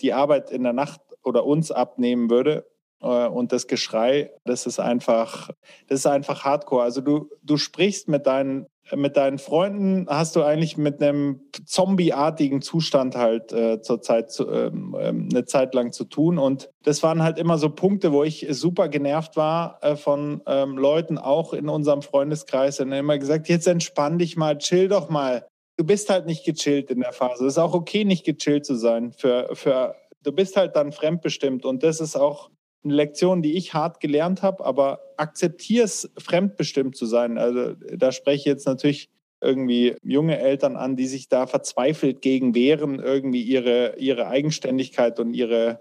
[0.01, 2.65] die Arbeit in der Nacht oder uns abnehmen würde.
[3.01, 5.49] Äh, und das Geschrei, das ist einfach,
[5.87, 6.83] das ist einfach Hardcore.
[6.83, 12.61] Also du, du sprichst mit deinen, mit deinen Freunden, hast du eigentlich mit einem zombieartigen
[12.61, 16.37] Zustand halt äh, zur Zeit zu, ähm, ähm, eine Zeit lang zu tun.
[16.37, 20.77] Und das waren halt immer so Punkte, wo ich super genervt war äh, von ähm,
[20.77, 25.45] Leuten, auch in unserem Freundeskreis, und immer gesagt, jetzt entspann dich mal, chill doch mal
[25.77, 27.45] du bist halt nicht gechillt in der Phase.
[27.45, 29.13] Es ist auch okay, nicht gechillt zu sein.
[29.13, 31.65] Für, für, du bist halt dann fremdbestimmt.
[31.65, 32.49] Und das ist auch
[32.83, 37.37] eine Lektion, die ich hart gelernt habe, aber akzeptier es, fremdbestimmt zu sein.
[37.37, 39.09] Also da spreche ich jetzt natürlich
[39.39, 45.33] irgendwie junge Eltern an, die sich da verzweifelt gegen wehren, irgendwie ihre, ihre Eigenständigkeit und
[45.33, 45.79] ihre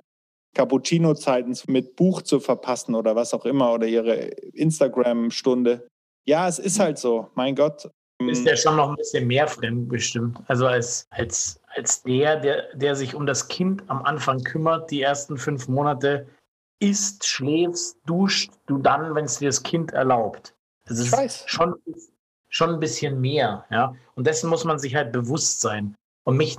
[0.55, 5.87] Cappuccino-Zeiten mit Buch zu verpassen oder was auch immer oder ihre Instagram-Stunde.
[6.27, 10.39] Ja, es ist halt so, mein Gott ist der schon noch ein bisschen mehr fremdbestimmt.
[10.47, 15.03] Also als, als, als der, der, der sich um das Kind am Anfang kümmert, die
[15.03, 16.27] ersten fünf Monate,
[16.79, 20.55] isst, schläfst, duscht du dann, wenn es dir das Kind erlaubt.
[20.87, 21.45] Das ist ich weiß.
[21.47, 21.75] Schon,
[22.49, 23.65] schon ein bisschen mehr.
[23.71, 23.95] Ja?
[24.15, 25.95] Und dessen muss man sich halt bewusst sein.
[26.25, 26.57] Und mich,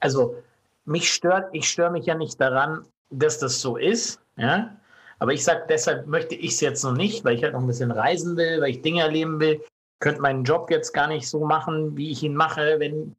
[0.00, 0.36] also
[0.84, 4.20] mich stört, ich störe mich ja nicht daran, dass das so ist.
[4.36, 4.76] Ja?
[5.18, 7.66] Aber ich sage, deshalb möchte ich es jetzt noch nicht, weil ich halt noch ein
[7.66, 9.60] bisschen reisen will, weil ich Dinge erleben will
[10.00, 13.14] könnte meinen Job jetzt gar nicht so machen, wie ich ihn mache, wenn.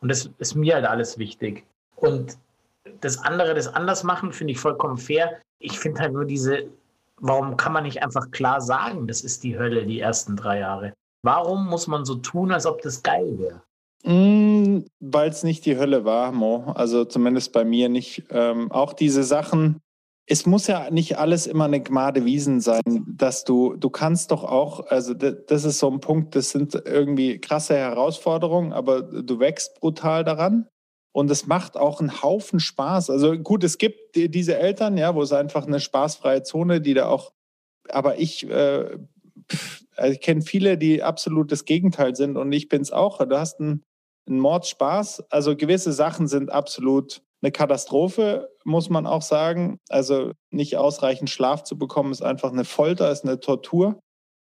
[0.00, 1.64] Und das ist mir halt alles wichtig.
[1.96, 2.38] Und
[3.00, 5.40] das andere, das anders machen, finde ich vollkommen fair.
[5.58, 6.64] Ich finde halt nur diese,
[7.18, 10.92] warum kann man nicht einfach klar sagen, das ist die Hölle, die ersten drei Jahre?
[11.22, 13.62] Warum muss man so tun, als ob das geil wäre?
[14.04, 16.72] Mm, Weil es nicht die Hölle war, Mo.
[16.76, 18.24] Also zumindest bei mir nicht.
[18.30, 19.80] Ähm, auch diese Sachen,
[20.28, 24.42] es muss ja nicht alles immer eine Gmade Wiesen sein, dass du, du kannst doch
[24.42, 29.80] auch, also das ist so ein Punkt, das sind irgendwie krasse Herausforderungen, aber du wächst
[29.80, 30.68] brutal daran.
[31.12, 33.08] Und es macht auch einen Haufen Spaß.
[33.08, 37.08] Also gut, es gibt diese Eltern, ja, wo es einfach eine spaßfreie Zone, die da
[37.08, 37.32] auch,
[37.88, 38.98] aber ich, äh,
[39.96, 43.18] also ich kenne viele, die absolut das Gegenteil sind und ich bin es auch.
[43.18, 43.82] Du hast einen,
[44.28, 45.30] einen Mordspaß.
[45.30, 49.78] Also gewisse Sachen sind absolut eine Katastrophe, muss man auch sagen.
[49.88, 54.00] Also nicht ausreichend Schlaf zu bekommen, ist einfach eine Folter, ist eine Tortur.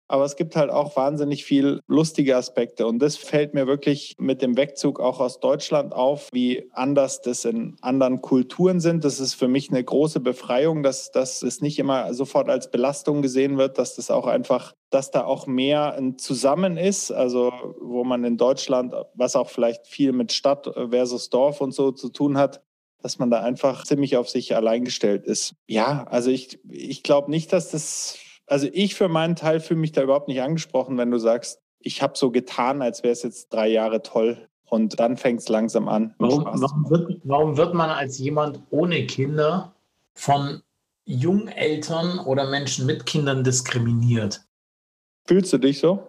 [0.09, 2.87] Aber es gibt halt auch wahnsinnig viel lustige Aspekte.
[2.87, 7.45] Und das fällt mir wirklich mit dem Wegzug auch aus Deutschland auf, wie anders das
[7.45, 9.05] in anderen Kulturen sind.
[9.05, 13.23] Das ist für mich eine große Befreiung, dass, dass es nicht immer sofort als Belastung
[13.23, 17.11] gesehen wird, dass das auch einfach, dass da auch mehr ein Zusammen ist.
[17.11, 21.91] Also wo man in Deutschland, was auch vielleicht viel mit Stadt versus Dorf und so
[21.91, 22.61] zu tun hat,
[23.03, 25.55] dass man da einfach ziemlich auf sich allein gestellt ist.
[25.67, 29.93] Ja, also ich, ich glaube nicht, dass das, also ich für meinen Teil fühle mich
[29.93, 33.53] da überhaupt nicht angesprochen, wenn du sagst, ich habe so getan, als wäre es jetzt
[33.53, 34.49] drei Jahre toll.
[34.65, 36.15] Und dann fängt es langsam an.
[36.19, 39.75] Warum, warum, wird, warum wird man als jemand ohne Kinder
[40.15, 40.63] von
[41.05, 44.47] Jungeltern oder Menschen mit Kindern diskriminiert?
[45.27, 46.07] Fühlst du dich so?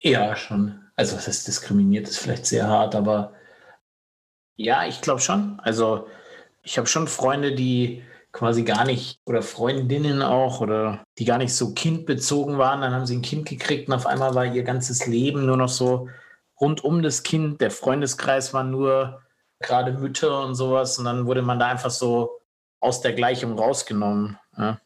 [0.00, 0.80] Ja, schon.
[0.96, 3.32] Also, ist diskriminiert, ist vielleicht sehr hart, aber
[4.58, 5.60] ja, ich glaube schon.
[5.62, 6.08] Also
[6.62, 11.54] ich habe schon Freunde, die quasi gar nicht, oder Freundinnen auch, oder die gar nicht
[11.54, 12.80] so kindbezogen waren.
[12.80, 15.68] Dann haben sie ein Kind gekriegt und auf einmal war ihr ganzes Leben nur noch
[15.68, 16.08] so
[16.60, 17.60] rund um das Kind.
[17.60, 19.22] Der Freundeskreis war nur
[19.60, 20.98] gerade Mütter und sowas.
[20.98, 22.40] Und dann wurde man da einfach so
[22.80, 24.38] aus der Gleichung rausgenommen.
[24.56, 24.80] Ja,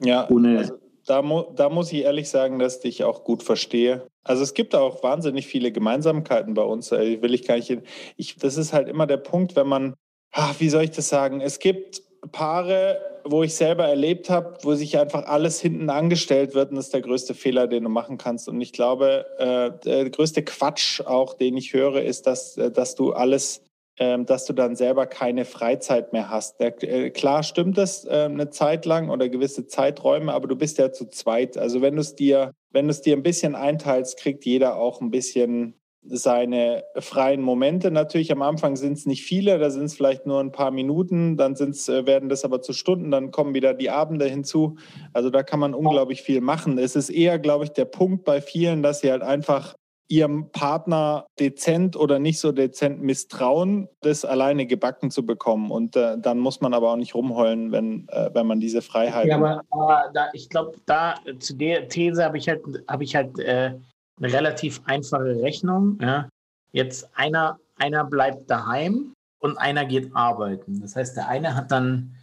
[0.00, 4.06] ja Ohne also da, mu da muss ich ehrlich sagen, dass ich auch gut verstehe.
[4.24, 6.92] Also es gibt auch wahnsinnig viele Gemeinsamkeiten bei uns.
[6.92, 7.78] Äh, will ich gar nicht.
[8.16, 9.94] Ich, das ist halt immer der Punkt, wenn man,
[10.32, 11.40] ach, wie soll ich das sagen?
[11.40, 16.70] Es gibt Paare, wo ich selber erlebt habe, wo sich einfach alles hinten angestellt wird.
[16.70, 18.48] Und das ist der größte Fehler, den du machen kannst.
[18.48, 22.94] Und ich glaube, äh, der größte Quatsch auch, den ich höre, ist, dass, äh, dass
[22.94, 23.62] du alles
[23.98, 26.60] dass du dann selber keine Freizeit mehr hast.
[26.60, 30.92] Äh, klar stimmt das äh, eine Zeit lang oder gewisse Zeiträume, aber du bist ja
[30.92, 31.58] zu zweit.
[31.58, 35.00] Also wenn du es dir, wenn du es dir ein bisschen einteilst, kriegt jeder auch
[35.00, 35.74] ein bisschen
[36.10, 37.90] seine freien Momente.
[37.90, 41.36] Natürlich am Anfang sind es nicht viele, da sind es vielleicht nur ein paar Minuten,
[41.36, 44.76] dann sind's, äh, werden das aber zu Stunden, dann kommen wieder die Abende hinzu.
[45.12, 46.78] Also da kann man unglaublich viel machen.
[46.78, 49.74] Es ist eher, glaube ich, der Punkt bei vielen, dass sie halt einfach
[50.08, 55.70] ihrem Partner dezent oder nicht so dezent misstrauen, das alleine gebacken zu bekommen.
[55.70, 59.26] Und äh, dann muss man aber auch nicht rumheulen, wenn, äh, wenn man diese Freiheit.
[59.26, 63.14] Ja, aber, aber da, ich glaube, da zu der These habe ich halt, habe ich
[63.14, 63.74] halt äh,
[64.18, 65.98] eine relativ einfache Rechnung.
[66.00, 66.28] Ja.
[66.72, 70.80] Jetzt einer, einer bleibt daheim und einer geht arbeiten.
[70.80, 72.14] Das heißt, der eine hat dann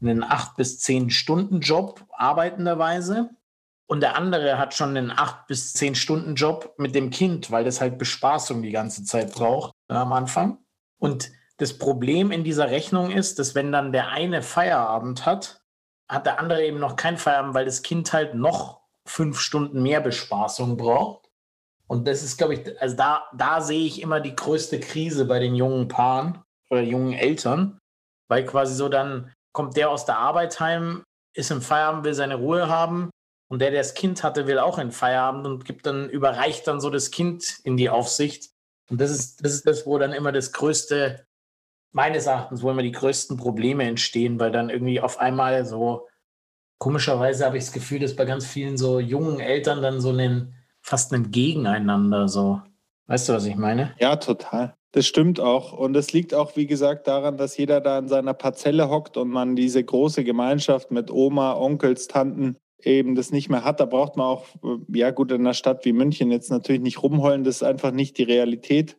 [0.00, 3.30] einen acht bis zehn Stunden Job arbeitenderweise
[3.88, 7.64] und der andere hat schon einen acht bis zehn Stunden Job mit dem Kind, weil
[7.64, 10.58] das halt Bespaßung die ganze Zeit braucht äh, am Anfang.
[10.98, 15.62] Und das Problem in dieser Rechnung ist, dass wenn dann der eine Feierabend hat,
[16.08, 20.00] hat der andere eben noch keinen Feierabend, weil das Kind halt noch fünf Stunden mehr
[20.00, 21.28] Bespaßung braucht.
[21.86, 25.38] Und das ist, glaube ich, also da, da sehe ich immer die größte Krise bei
[25.38, 27.78] den jungen Paaren oder jungen Eltern,
[28.28, 32.34] weil quasi so dann kommt der aus der Arbeit heim, ist im Feierabend, will seine
[32.34, 33.10] Ruhe haben
[33.48, 36.80] und der, der das Kind hatte, will auch einen Feierabend und gibt dann, überreicht dann
[36.80, 38.50] so das Kind in die Aufsicht.
[38.90, 41.26] Und das ist, das ist das, wo dann immer das größte,
[41.92, 46.08] meines Erachtens, wo immer die größten Probleme entstehen, weil dann irgendwie auf einmal so,
[46.78, 50.54] komischerweise habe ich das Gefühl, dass bei ganz vielen so jungen Eltern dann so einen,
[50.82, 52.60] fast ein Gegeneinander so.
[53.06, 53.94] Weißt du, was ich meine?
[53.98, 54.76] Ja, total.
[54.92, 55.72] Das stimmt auch.
[55.72, 59.28] Und es liegt auch, wie gesagt, daran, dass jeder da in seiner Parzelle hockt und
[59.28, 63.80] man diese große Gemeinschaft mit Oma, Onkels, Tanten eben das nicht mehr hat.
[63.80, 67.02] Da braucht man auch, äh, ja gut, in einer Stadt wie München jetzt natürlich nicht
[67.02, 67.44] rumheulen.
[67.44, 68.96] Das ist einfach nicht die Realität,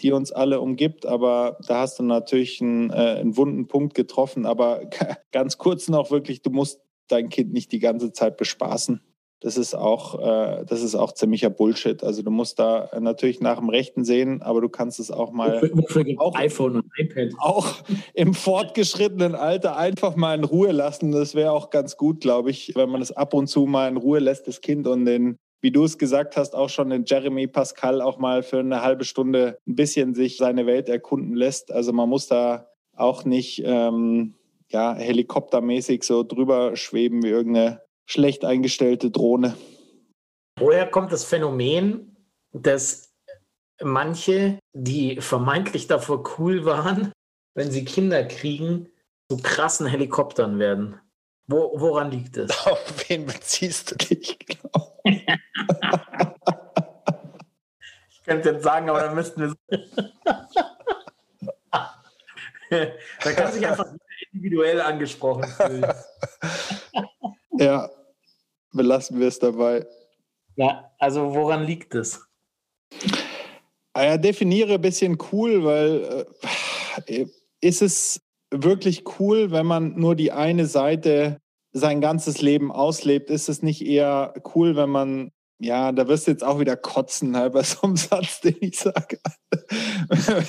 [0.00, 1.06] die uns alle umgibt.
[1.06, 4.46] Aber da hast du natürlich einen, äh, einen wunden Punkt getroffen.
[4.46, 4.82] Aber
[5.32, 9.00] ganz kurz noch wirklich, du musst dein Kind nicht die ganze Zeit bespaßen
[9.40, 12.04] das ist auch, äh, das ist auch ziemlicher Bullshit.
[12.04, 15.62] Also du musst da natürlich nach dem Rechten sehen, aber du kannst es auch mal
[16.18, 17.74] auch, iPhone und iPad auch
[18.12, 21.10] im fortgeschrittenen Alter einfach mal in Ruhe lassen.
[21.10, 23.96] Das wäre auch ganz gut, glaube ich, wenn man es ab und zu mal in
[23.96, 27.46] Ruhe lässt, das Kind und den, wie du es gesagt hast, auch schon den Jeremy
[27.46, 31.72] Pascal auch mal für eine halbe Stunde ein bisschen sich seine Welt erkunden lässt.
[31.72, 34.34] Also man muss da auch nicht ähm,
[34.68, 39.56] ja, helikoptermäßig so drüber schweben wie irgendeine schlecht eingestellte Drohne.
[40.58, 42.16] Woher kommt das Phänomen,
[42.52, 43.14] dass
[43.82, 47.12] manche, die vermeintlich davor cool waren,
[47.54, 48.88] wenn sie Kinder kriegen,
[49.30, 51.00] zu krassen Helikoptern werden?
[51.46, 52.50] Wo, woran liegt es?
[52.66, 55.00] Auf wen beziehst du dich, genau?
[55.04, 55.26] ich
[58.24, 59.54] könnte jetzt sagen, aber dann müssten wir.
[63.24, 63.86] da kann sich einfach
[64.32, 65.86] individuell angesprochen fühlen.
[67.58, 67.88] ja,
[68.72, 69.86] belassen wir es dabei.
[70.56, 72.24] Ja, also woran liegt es?
[73.92, 76.26] Ah ja, definiere ein bisschen cool, weil
[77.06, 77.26] äh,
[77.60, 81.40] ist es wirklich cool, wenn man nur die eine Seite
[81.72, 83.30] sein ganzes Leben auslebt?
[83.30, 87.36] Ist es nicht eher cool, wenn man ja, da wirst du jetzt auch wieder kotzen
[87.36, 89.20] halt, bei so einem Satz, den ich sage.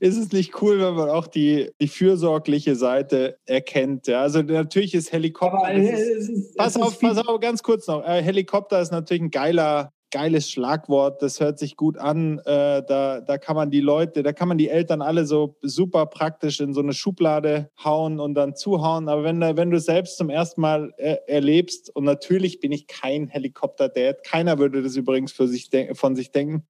[0.00, 4.06] ist es nicht cool, wenn man auch die, die fürsorgliche Seite erkennt?
[4.06, 5.58] Ja, also natürlich ist Helikopter.
[5.58, 8.06] Aber, ist, ist, pass auf, pass auf, ganz kurz noch.
[8.06, 12.38] Äh, Helikopter ist natürlich ein geiler geiles Schlagwort, das hört sich gut an.
[12.40, 16.06] Äh, da, da kann man die Leute, da kann man die Eltern alle so super
[16.06, 19.08] praktisch in so eine Schublade hauen und dann zuhauen.
[19.08, 23.26] Aber wenn, wenn du selbst zum ersten Mal äh, erlebst, und natürlich bin ich kein
[23.26, 26.66] Helikopter-Dad, keiner würde das übrigens für sich von sich denken,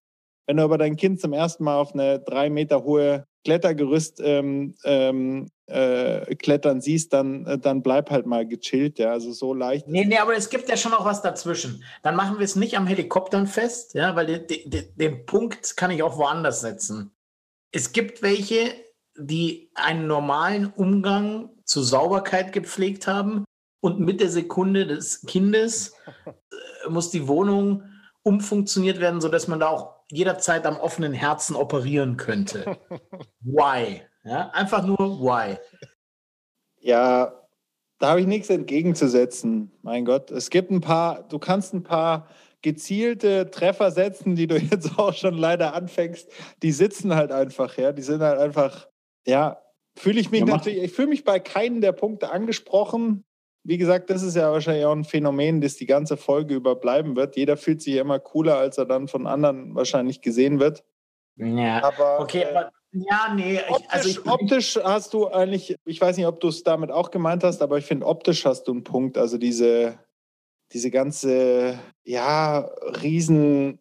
[0.47, 4.75] wenn du aber dein Kind zum ersten Mal auf eine drei Meter hohe Klettergerüst ähm,
[4.85, 9.11] ähm, äh, klettern siehst, dann, äh, dann bleib halt mal gechillt, ja.
[9.11, 9.89] Also so leicht.
[9.89, 11.83] Nee, nee, aber es gibt ja schon noch was dazwischen.
[12.03, 15.91] Dann machen wir es nicht am Helikoptern fest, ja, weil de, de, den Punkt kann
[15.91, 17.13] ich auch woanders setzen.
[17.73, 18.73] Es gibt welche,
[19.17, 23.45] die einen normalen Umgang zur Sauberkeit gepflegt haben
[23.81, 25.95] und mit der Sekunde des Kindes
[26.27, 27.83] äh, muss die Wohnung
[28.23, 32.79] umfunktioniert werden, sodass man da auch jederzeit am offenen Herzen operieren könnte.
[33.41, 34.03] Why?
[34.25, 35.57] Ja, einfach nur why.
[36.81, 37.47] Ja,
[37.99, 39.73] da habe ich nichts entgegenzusetzen.
[39.83, 42.29] Mein Gott, es gibt ein paar, du kannst ein paar
[42.61, 46.31] gezielte Treffer setzen, die du jetzt auch schon leider anfängst.
[46.63, 48.87] Die sitzen halt einfach, ja, die sind halt einfach,
[49.27, 49.63] ja,
[49.97, 53.25] Fühle ich mich ja, natürlich, ich fühle mich bei keinem der Punkte angesprochen.
[53.65, 57.15] Wie gesagt, das ist ja wahrscheinlich auch ein Phänomen, das die ganze Folge über bleiben
[57.15, 57.37] wird.
[57.37, 60.85] Jeder fühlt sich immer cooler, als er dann von anderen wahrscheinlich gesehen wird.
[61.37, 63.55] Ja, aber, okay, aber ja, nee.
[63.55, 66.91] Ich, optisch, also ich, optisch hast du eigentlich, ich weiß nicht, ob du es damit
[66.91, 69.17] auch gemeint hast, aber ich finde, optisch hast du einen Punkt.
[69.17, 69.99] Also diese,
[70.73, 72.71] diese ganze, ja,
[73.03, 73.79] riesen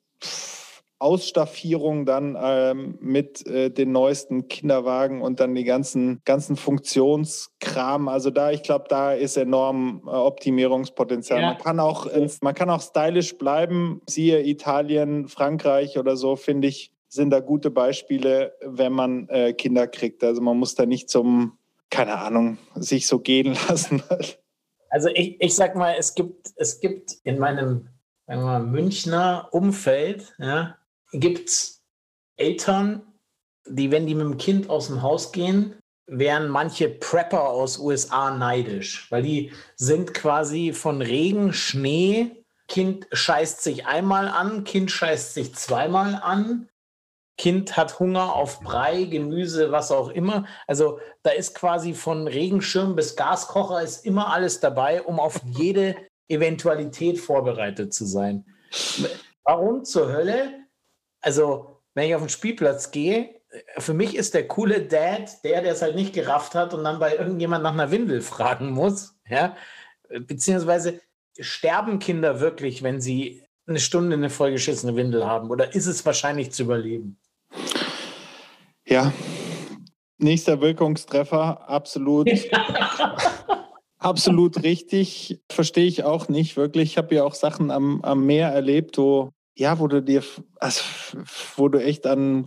[1.01, 8.07] Ausstaffierung dann ähm, mit äh, den neuesten Kinderwagen und dann die ganzen, ganzen Funktionskram.
[8.07, 11.41] Also da, ich glaube, da ist enorm äh, Optimierungspotenzial.
[11.41, 11.47] Ja.
[11.47, 14.01] Man kann auch ins, man kann auch stylisch bleiben.
[14.07, 19.87] Siehe Italien, Frankreich oder so, finde ich, sind da gute Beispiele, wenn man äh, Kinder
[19.87, 20.23] kriegt.
[20.23, 21.57] Also man muss da nicht zum,
[21.89, 24.03] keine Ahnung, sich so gehen lassen.
[24.89, 27.87] Also ich, ich sag mal, es gibt, es gibt in meinem
[28.27, 30.77] sagen wir mal, Münchner Umfeld, ja,
[31.11, 31.81] gibt es
[32.37, 33.03] Eltern,
[33.67, 35.75] die, wenn die mit dem Kind aus dem Haus gehen,
[36.07, 43.61] wären manche Prepper aus USA neidisch, weil die sind quasi von Regen, Schnee, Kind scheißt
[43.63, 46.69] sich einmal an, Kind scheißt sich zweimal an,
[47.37, 50.45] Kind hat Hunger auf Brei, Gemüse, was auch immer.
[50.67, 55.95] Also da ist quasi von Regenschirm bis Gaskocher ist immer alles dabei, um auf jede
[56.27, 58.45] Eventualität vorbereitet zu sein.
[59.43, 60.60] Warum zur Hölle
[61.21, 63.41] also wenn ich auf den Spielplatz gehe,
[63.77, 66.99] für mich ist der coole Dad der, der es halt nicht gerafft hat und dann
[66.99, 69.15] bei irgendjemand nach einer Windel fragen muss.
[69.29, 69.55] Ja?
[70.09, 71.01] Beziehungsweise
[71.39, 75.49] sterben Kinder wirklich, wenn sie eine Stunde eine vollgeschissene Windel haben?
[75.49, 77.17] Oder ist es wahrscheinlich zu überleben?
[78.85, 79.13] Ja,
[80.17, 82.29] nächster Wirkungstreffer, absolut.
[83.97, 85.41] absolut richtig.
[85.49, 86.91] Verstehe ich auch nicht wirklich.
[86.91, 90.23] Ich habe ja auch Sachen am, am Meer erlebt, wo ja, wo du dir,
[90.59, 90.81] also,
[91.55, 92.45] wo du echt an,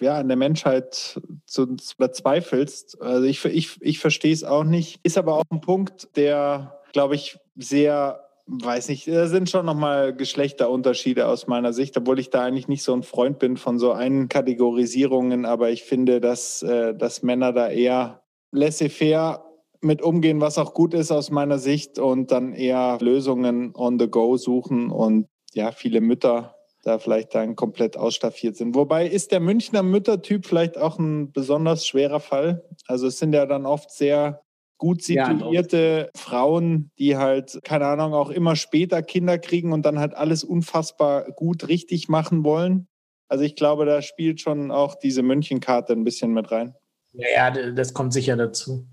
[0.00, 3.00] ja, an der Menschheit zu, zweifelst.
[3.00, 5.00] Also ich, ich, ich verstehe es auch nicht.
[5.02, 10.14] Ist aber auch ein Punkt, der, glaube ich, sehr, weiß nicht, da sind schon nochmal
[10.14, 13.92] Geschlechterunterschiede aus meiner Sicht, obwohl ich da eigentlich nicht so ein Freund bin von so
[13.92, 19.44] einen Kategorisierungen, aber ich finde, dass, äh, dass Männer da eher laissez-faire
[19.80, 24.08] mit umgehen, was auch gut ist aus meiner Sicht und dann eher Lösungen on the
[24.08, 28.74] go suchen und ja, viele Mütter da vielleicht dann komplett ausstaffiert sind.
[28.74, 32.64] Wobei ist der Münchner Müttertyp vielleicht auch ein besonders schwerer Fall.
[32.86, 34.42] Also es sind ja dann oft sehr
[34.78, 40.00] gut situierte ja, Frauen, die halt, keine Ahnung, auch immer später Kinder kriegen und dann
[40.00, 42.88] halt alles unfassbar gut richtig machen wollen.
[43.28, 46.74] Also ich glaube, da spielt schon auch diese Münchenkarte ein bisschen mit rein.
[47.12, 48.86] Ja, das kommt sicher dazu.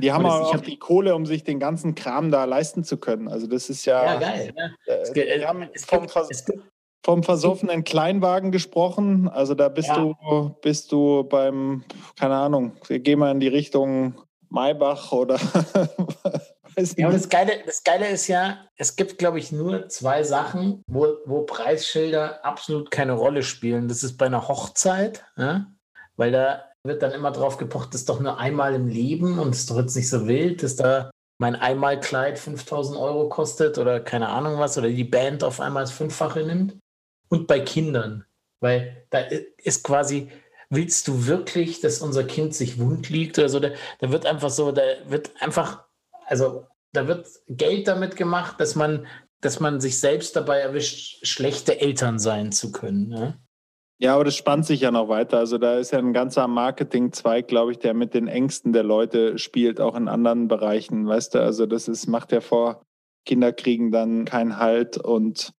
[0.00, 3.28] Die haben auch hab die Kohle, um sich den ganzen Kram da leisten zu können.
[3.28, 4.04] Also das ist ja.
[4.04, 4.52] Ja, geil.
[4.56, 4.74] Ne?
[4.86, 6.44] Äh, wir haben vom, Vers
[7.04, 9.28] vom versoffenen Kleinwagen gesprochen.
[9.28, 9.96] Also da bist ja.
[9.96, 11.84] du, bist du beim,
[12.18, 14.14] keine Ahnung, wir gehen mal in die Richtung
[14.50, 15.36] Maybach oder
[16.96, 20.82] ja, und das Geile, das Geile ist ja, es gibt, glaube ich, nur zwei Sachen,
[20.86, 23.88] wo, wo Preisschilder absolut keine Rolle spielen.
[23.88, 25.66] Das ist bei einer Hochzeit, ja?
[26.16, 29.54] weil da wird dann immer drauf gepocht, das ist doch nur einmal im Leben und
[29.54, 34.58] es jetzt nicht so wild, dass da mein Einmalkleid 5000 Euro kostet oder keine Ahnung
[34.58, 36.76] was oder die Band auf einmal das Fünffache nimmt.
[37.28, 38.24] Und bei Kindern,
[38.60, 39.20] weil da
[39.56, 40.28] ist quasi,
[40.68, 43.60] willst du wirklich, dass unser Kind sich wund liegt oder so?
[43.60, 43.70] Da,
[44.00, 45.84] da wird einfach so, da wird einfach,
[46.26, 49.06] also da wird Geld damit gemacht, dass man,
[49.40, 53.08] dass man sich selbst dabei erwischt, schlechte Eltern sein zu können.
[53.08, 53.38] Ne?
[54.02, 55.38] Ja, aber das spannt sich ja noch weiter.
[55.38, 59.36] Also da ist ja ein ganzer Marketingzweig, glaube ich, der mit den Ängsten der Leute
[59.36, 61.42] spielt, auch in anderen Bereichen, weißt du?
[61.42, 62.82] Also das ist, macht ja vor
[63.26, 65.52] Kinderkriegen dann keinen Halt und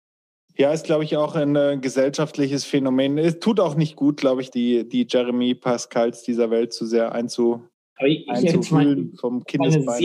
[0.57, 3.17] ja, ist, glaube ich, auch ein äh, gesellschaftliches Phänomen.
[3.19, 7.13] Es tut auch nicht gut, glaube ich, die, die Jeremy Pascals dieser Welt zu sehr
[7.13, 7.67] einzu,
[7.99, 10.01] ich, einzufühlen vom Kindesbein.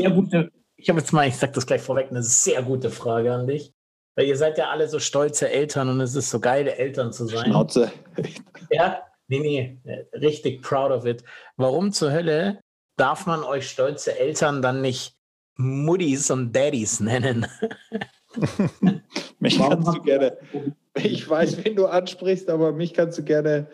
[0.77, 3.73] ich habe jetzt mal, ich sage das gleich vorweg, eine sehr gute Frage an dich.
[4.17, 7.27] Weil ihr seid ja alle so stolze Eltern und es ist so geil, Eltern zu
[7.27, 7.47] sein.
[7.47, 7.93] Schnauze.
[8.71, 11.23] Ja, nee, nee, richtig proud of it.
[11.57, 12.61] Warum zur Hölle
[12.97, 15.15] darf man euch stolze Eltern dann nicht
[15.57, 17.47] Muddies und Daddies nennen?
[19.39, 20.39] mich Warum kannst du gerne,
[20.95, 23.67] ich weiß, wen du ansprichst, aber mich kannst du gerne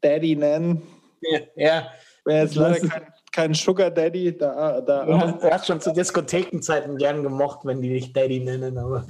[0.00, 0.82] Daddy nennen.
[1.20, 1.40] Ja.
[1.56, 1.92] ja.
[2.24, 3.06] Wäre jetzt leider kein,
[3.38, 4.36] kein Sugar Daddy.
[4.36, 8.40] Da, da du, hast, du hast schon zu Diskothekenzeiten gern gemocht, wenn die dich Daddy
[8.40, 9.06] nennen, aber.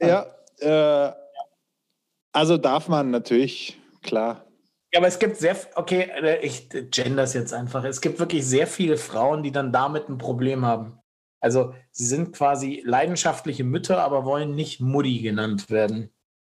[0.00, 0.26] ja,
[0.58, 1.12] äh,
[2.32, 4.44] also darf man natürlich, klar.
[4.92, 7.84] Ja, aber es gibt sehr, okay, äh, ich gender es jetzt einfach.
[7.84, 10.98] Es gibt wirklich sehr viele Frauen, die dann damit ein Problem haben.
[11.40, 16.10] Also sie sind quasi leidenschaftliche Mütter, aber wollen nicht Mutti genannt werden.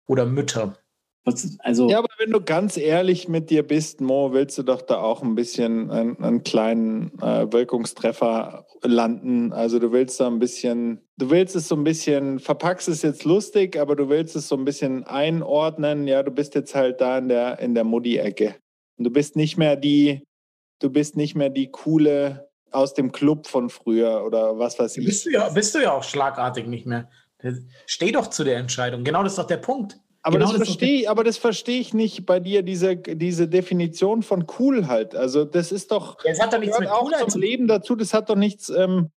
[0.08, 0.78] Oder Mütter.
[1.26, 4.82] Was, also ja, aber wenn du ganz ehrlich mit dir bist, Mo, willst du doch
[4.82, 9.54] da auch ein bisschen einen, einen kleinen äh, Wirkungstreffer landen.
[9.54, 13.24] Also du willst da ein bisschen, du willst es so ein bisschen, verpackst es jetzt
[13.24, 16.08] lustig, aber du willst es so ein bisschen einordnen.
[16.08, 18.56] Ja, du bist jetzt halt da in der, in der Muddy-Ecke.
[18.98, 20.24] Und du bist nicht mehr die,
[20.80, 25.06] du bist nicht mehr die coole aus dem Club von früher oder was weiß ich.
[25.06, 27.10] Bist du ja, bist du ja auch schlagartig nicht mehr.
[27.86, 29.04] Steh doch zu der Entscheidung.
[29.04, 30.00] Genau das ist doch der Punkt.
[30.26, 34.24] Aber genau das, das verstehe, aber das verstehe ich nicht bei dir, diese, diese Definition
[34.24, 35.16] von cool halt.
[35.16, 37.96] Also das ist doch, ja, das hat doch nichts mit auch Coolheit zum Leben dazu,
[37.96, 38.70] das hat doch nichts.
[38.70, 39.12] Ähm,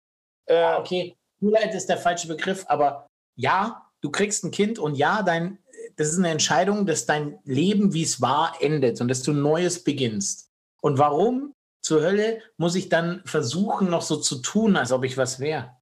[0.46, 4.96] äh, ja, okay, Coolheit ist der falsche Begriff, aber ja, du kriegst ein Kind und
[4.96, 5.58] ja, dein,
[5.94, 9.84] das ist eine Entscheidung, dass dein Leben, wie es war, endet und dass du Neues
[9.84, 10.50] beginnst.
[10.80, 15.16] Und warum zur Hölle muss ich dann versuchen, noch so zu tun, als ob ich
[15.16, 15.76] was wäre?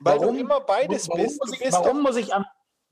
[0.00, 1.40] Warum du immer beides warum bist?
[1.40, 2.44] Muss ich, warum muss ich am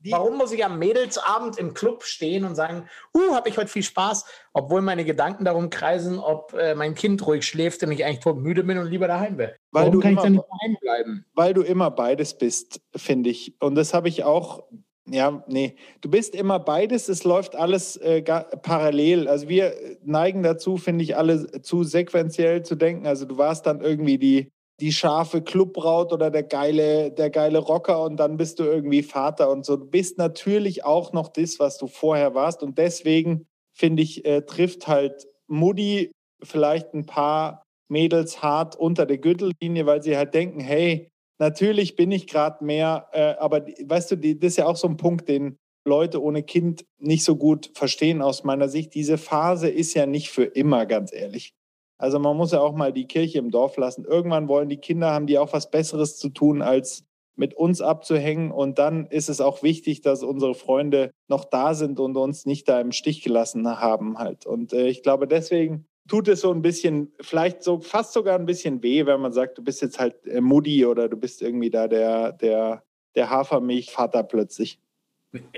[0.09, 3.83] Warum muss ich am Mädelsabend im Club stehen und sagen, uh, habe ich heute viel
[3.83, 8.23] Spaß, obwohl meine Gedanken darum kreisen, ob äh, mein Kind ruhig schläft und ich eigentlich
[8.35, 9.55] müde bin und lieber daheim wäre?
[9.71, 11.25] Weil Warum du kann immer, ich dann nicht daheim bleiben?
[11.33, 13.55] Weil du immer beides bist, finde ich.
[13.59, 14.63] Und das habe ich auch
[15.09, 19.27] ja, nee, du bist immer beides, es läuft alles äh, parallel.
[19.27, 19.73] Also wir
[20.03, 23.07] neigen dazu, finde ich, alle zu sequenziell zu denken.
[23.07, 28.03] Also du warst dann irgendwie die, die scharfe Clubbraut oder der geile, der geile Rocker
[28.03, 29.75] und dann bist du irgendwie Vater und so.
[29.75, 32.61] Du bist natürlich auch noch das, was du vorher warst.
[32.61, 36.11] Und deswegen, finde ich, äh, trifft halt Mutti
[36.43, 41.09] vielleicht ein paar Mädels hart unter der Gürtellinie, weil sie halt denken, hey,
[41.39, 44.87] natürlich bin ich gerade mehr, äh, aber weißt du, die, das ist ja auch so
[44.87, 48.93] ein Punkt, den Leute ohne Kind nicht so gut verstehen aus meiner Sicht.
[48.93, 51.53] Diese Phase ist ja nicht für immer, ganz ehrlich.
[51.97, 54.05] Also man muss ja auch mal die Kirche im Dorf lassen.
[54.05, 58.51] Irgendwann wollen die Kinder, haben die auch was Besseres zu tun, als mit uns abzuhängen.
[58.51, 62.67] Und dann ist es auch wichtig, dass unsere Freunde noch da sind und uns nicht
[62.67, 64.45] da im Stich gelassen haben halt.
[64.45, 68.45] Und äh, ich glaube, deswegen tut es so ein bisschen, vielleicht so fast sogar ein
[68.45, 71.69] bisschen weh, wenn man sagt, du bist jetzt halt äh, Mutti oder du bist irgendwie
[71.69, 72.83] da der, der,
[73.15, 74.79] der Hafermilchvater plötzlich.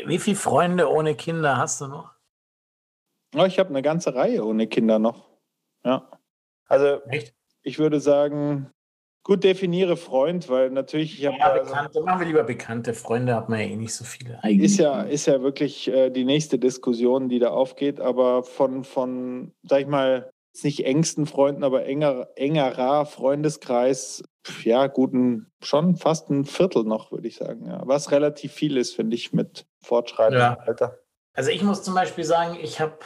[0.05, 2.11] Wie viele Freunde ohne Kinder hast du noch?
[3.35, 5.29] Oh, ich habe eine ganze Reihe ohne Kinder noch.
[5.85, 6.09] Ja.
[6.69, 7.33] Also Echt?
[7.63, 8.71] ich würde sagen,
[9.23, 11.37] gut definiere Freund, weil natürlich ich habe.
[11.37, 12.93] Ja, Bekannte, machen wir lieber Bekannte.
[12.93, 14.41] Freunde hat man ja eh nicht so viele.
[14.43, 14.71] Eigentlich.
[14.71, 19.51] Ist ja, ist ja wirklich äh, die nächste Diskussion, die da aufgeht, aber von, von,
[19.63, 20.31] sag ich mal,
[20.63, 24.23] nicht engsten Freunden, aber enger, engerer Freundeskreis,
[24.63, 27.65] ja, guten, schon fast ein Viertel noch, würde ich sagen.
[27.65, 27.81] Ja.
[27.85, 30.59] Was relativ viel ist, finde ich, mit fortschreitendem ja.
[30.59, 30.99] Alter.
[31.33, 32.97] Also ich muss zum Beispiel sagen, ich habe,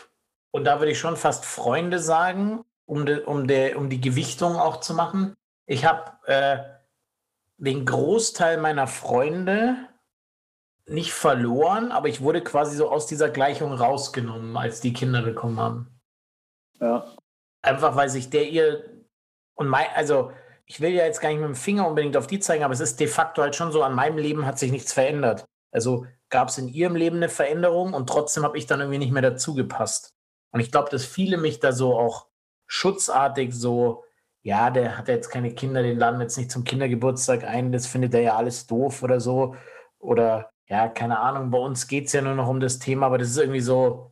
[0.52, 4.56] und da würde ich schon fast Freunde sagen, um, de, um, de, um die Gewichtung
[4.56, 5.34] auch zu machen.
[5.66, 6.60] Ich habe äh,
[7.58, 9.76] den Großteil meiner Freunde
[10.86, 15.60] nicht verloren, aber ich wurde quasi so aus dieser Gleichung rausgenommen, als die Kinder bekommen
[15.60, 16.02] haben.
[16.80, 17.06] Ja.
[17.62, 18.84] Einfach weil sich der ihr
[19.56, 20.32] und mein, also
[20.66, 22.80] ich will ja jetzt gar nicht mit dem Finger unbedingt auf die zeigen, aber es
[22.80, 25.46] ist de facto halt schon so, an meinem Leben hat sich nichts verändert.
[25.72, 29.12] Also gab es in ihrem Leben eine Veränderung und trotzdem habe ich dann irgendwie nicht
[29.12, 30.14] mehr dazu gepasst.
[30.52, 32.28] Und ich glaube, dass viele mich da so auch
[32.74, 34.04] schutzartig so,
[34.42, 38.16] ja, der hat jetzt keine Kinder, den laden jetzt nicht zum Kindergeburtstag ein, das findet
[38.16, 39.56] er ja alles doof oder so.
[40.00, 43.20] Oder ja, keine Ahnung, bei uns geht es ja nur noch um das Thema, aber
[43.20, 44.12] das ist irgendwie so,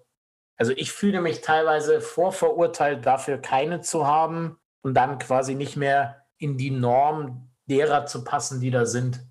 [0.57, 6.27] also ich fühle mich teilweise vorverurteilt dafür, keine zu haben und dann quasi nicht mehr
[6.37, 9.25] in die Norm derer zu passen, die da sind.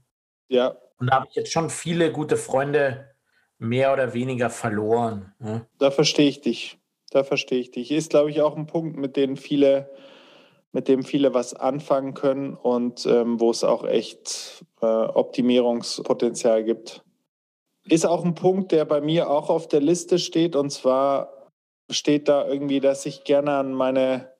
[0.49, 0.77] Ja.
[0.99, 3.15] Und da habe ich jetzt schon viele gute Freunde
[3.59, 5.33] mehr oder weniger verloren.
[5.39, 5.65] Ne?
[5.79, 6.80] Da verstehe ich dich.
[7.11, 7.91] Da verstehe ich dich.
[7.91, 9.91] Ist, glaube ich, auch ein Punkt, mit dem viele,
[10.73, 17.05] mit dem viele was anfangen können und ähm, wo es auch echt äh, Optimierungspotenzial gibt.
[17.89, 20.55] Ist auch ein Punkt, der bei mir auch auf der Liste steht.
[20.55, 21.51] Und zwar
[21.91, 24.31] steht da irgendwie, dass ich gerne an meine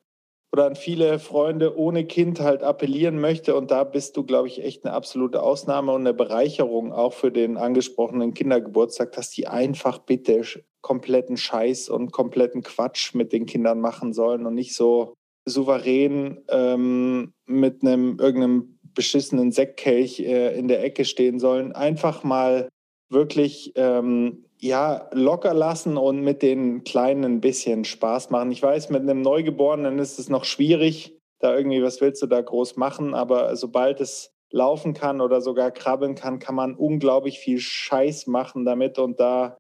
[0.53, 3.55] oder an viele Freunde ohne Kind halt appellieren möchte.
[3.55, 7.31] Und da bist du, glaube ich, echt eine absolute Ausnahme und eine Bereicherung auch für
[7.31, 10.43] den angesprochenen Kindergeburtstag, dass die einfach bitte
[10.83, 15.15] kompletten Scheiß und kompletten Quatsch mit den Kindern machen sollen und nicht so
[15.47, 21.73] souverän ähm, mit einem irgendeinem beschissenen Sektkelch äh, in der Ecke stehen sollen.
[21.73, 22.69] Einfach mal
[23.09, 28.53] wirklich ähm, ja, locker lassen und mit den Kleinen ein bisschen Spaß machen.
[28.53, 32.41] Ich weiß, mit einem Neugeborenen ist es noch schwierig, da irgendwie, was willst du da
[32.41, 37.59] groß machen, aber sobald es laufen kann oder sogar krabbeln kann, kann man unglaublich viel
[37.59, 39.57] Scheiß machen damit und da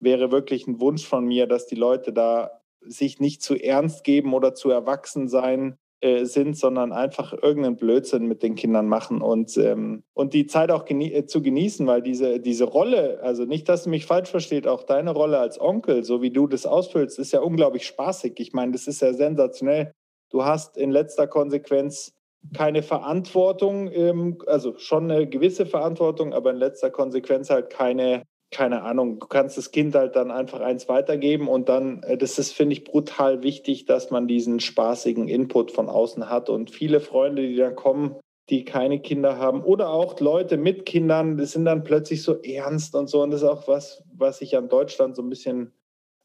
[0.00, 4.34] wäre wirklich ein Wunsch von mir, dass die Leute da sich nicht zu ernst geben
[4.34, 9.56] oder zu erwachsen sein äh, sind, sondern einfach irgendeinen Blödsinn mit den Kindern machen und,
[9.56, 13.68] ähm, und die Zeit auch genie äh, zu genießen, weil diese, diese Rolle, also nicht,
[13.68, 17.18] dass du mich falsch versteht, auch deine Rolle als Onkel, so wie du das ausfüllst,
[17.18, 18.34] ist ja unglaublich spaßig.
[18.38, 19.92] Ich meine, das ist ja sensationell.
[20.30, 22.12] Du hast in letzter Konsequenz
[22.54, 28.82] keine Verantwortung, ähm, also schon eine gewisse Verantwortung, aber in letzter Konsequenz halt keine keine
[28.82, 32.52] Ahnung, du kannst das Kind halt dann einfach eins weitergeben und dann, äh, das ist,
[32.52, 36.48] finde ich, brutal wichtig, dass man diesen spaßigen Input von außen hat.
[36.48, 38.16] Und viele Freunde, die dann kommen,
[38.48, 42.94] die keine Kinder haben oder auch Leute mit Kindern, das sind dann plötzlich so ernst
[42.94, 43.22] und so.
[43.22, 45.72] Und das ist auch was, was ich an Deutschland so ein bisschen,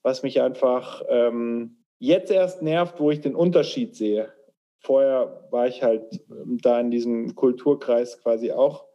[0.01, 4.31] was mich einfach ähm, jetzt erst nervt, wo ich den Unterschied sehe.
[4.79, 8.85] Vorher war ich halt ähm, da in diesem Kulturkreis quasi auch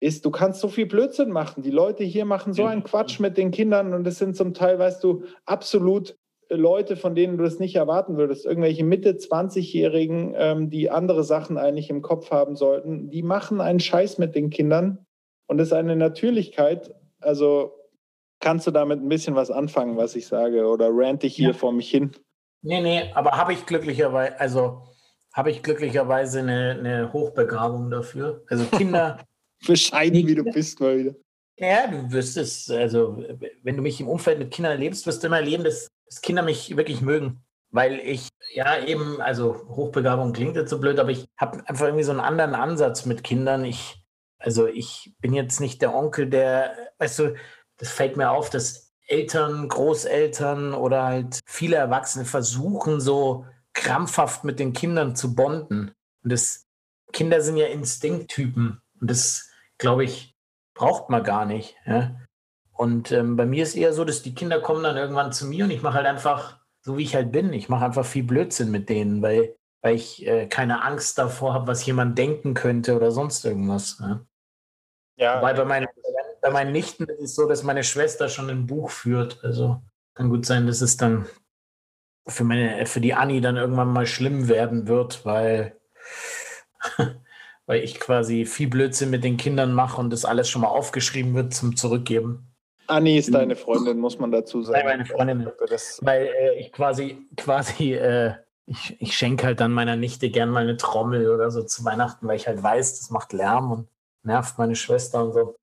[0.00, 1.62] ist, du kannst so viel Blödsinn machen.
[1.62, 4.78] Die Leute hier machen so einen Quatsch mit den Kindern und es sind zum Teil,
[4.78, 6.16] weißt du, absolut
[6.50, 8.46] Leute, von denen du es nicht erwarten würdest.
[8.46, 13.80] Irgendwelche Mitte 20-Jährigen, ähm, die andere Sachen eigentlich im Kopf haben sollten, die machen einen
[13.80, 15.04] Scheiß mit den Kindern
[15.46, 16.94] und das ist eine Natürlichkeit.
[17.20, 17.72] Also
[18.40, 21.54] kannst du damit ein bisschen was anfangen, was ich sage, oder rante ich hier ja.
[21.54, 22.12] vor mich hin?
[22.62, 24.82] Nee, nee, aber habe ich glücklicherweise, also
[25.32, 28.42] habe ich glücklicherweise eine, eine Hochbegabung dafür.
[28.48, 29.18] Also Kinder.
[29.66, 31.14] Bescheiden, wie du bist, mal wieder.
[31.56, 33.22] Ja, du wirst es, also
[33.62, 36.42] wenn du mich im Umfeld mit Kindern erlebst, wirst du immer erleben, dass, dass Kinder
[36.42, 37.42] mich wirklich mögen.
[37.70, 42.04] Weil ich, ja, eben, also Hochbegabung klingt jetzt so blöd, aber ich habe einfach irgendwie
[42.04, 43.64] so einen anderen Ansatz mit Kindern.
[43.64, 44.02] Ich,
[44.38, 47.34] also ich bin jetzt nicht der Onkel, der, weißt du,
[47.76, 53.44] das fällt mir auf, dass Eltern, Großeltern oder halt viele Erwachsene versuchen, so
[53.74, 55.92] krampfhaft mit den Kindern zu bonden.
[56.22, 56.66] Und das,
[57.12, 58.80] Kinder sind ja Instinkttypen.
[59.00, 59.47] Und das,
[59.78, 60.36] glaube ich,
[60.74, 61.76] braucht man gar nicht.
[61.86, 62.16] Ja?
[62.72, 65.64] Und ähm, bei mir ist eher so, dass die Kinder kommen dann irgendwann zu mir
[65.64, 67.52] und ich mache halt einfach so, wie ich halt bin.
[67.52, 71.66] Ich mache einfach viel Blödsinn mit denen, weil, weil ich äh, keine Angst davor habe,
[71.66, 73.98] was jemand denken könnte oder sonst irgendwas.
[74.00, 74.24] Ja?
[75.16, 75.88] Ja, Wobei bei meinen,
[76.40, 79.42] bei meinen Nichten ist es so, dass meine Schwester schon ein Buch führt.
[79.42, 79.82] Also
[80.14, 81.26] kann gut sein, dass es dann
[82.28, 85.76] für, meine, für die Anni dann irgendwann mal schlimm werden wird, weil
[87.68, 91.34] weil ich quasi viel Blödsinn mit den Kindern mache und das alles schon mal aufgeschrieben
[91.34, 92.48] wird zum Zurückgeben.
[92.86, 94.86] Anni ist deine Freundin, muss man dazu sagen.
[94.86, 95.46] Meine Freundin.
[96.00, 98.32] Weil äh, ich quasi, quasi, äh,
[98.64, 102.26] ich, ich schenke halt dann meiner Nichte gern mal eine Trommel oder so zu Weihnachten,
[102.26, 103.88] weil ich halt weiß, das macht Lärm und
[104.22, 105.54] nervt meine Schwester und so.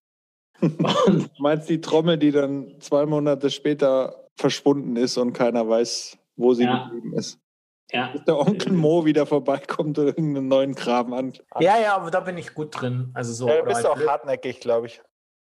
[0.62, 6.54] Und Meinst die Trommel, die dann zwei Monate später verschwunden ist und keiner weiß, wo
[6.54, 6.84] sie ja.
[6.84, 7.40] geblieben ist?
[7.92, 8.12] Ja.
[8.14, 11.34] Dass der Onkel Mo wieder vorbeikommt oder irgendeinen neuen Kram an.
[11.60, 13.12] Ja, ja, aber da bin ich gut drin.
[13.14, 15.02] Also so, ja, du bist halt auch hartnäckig, glaube ich.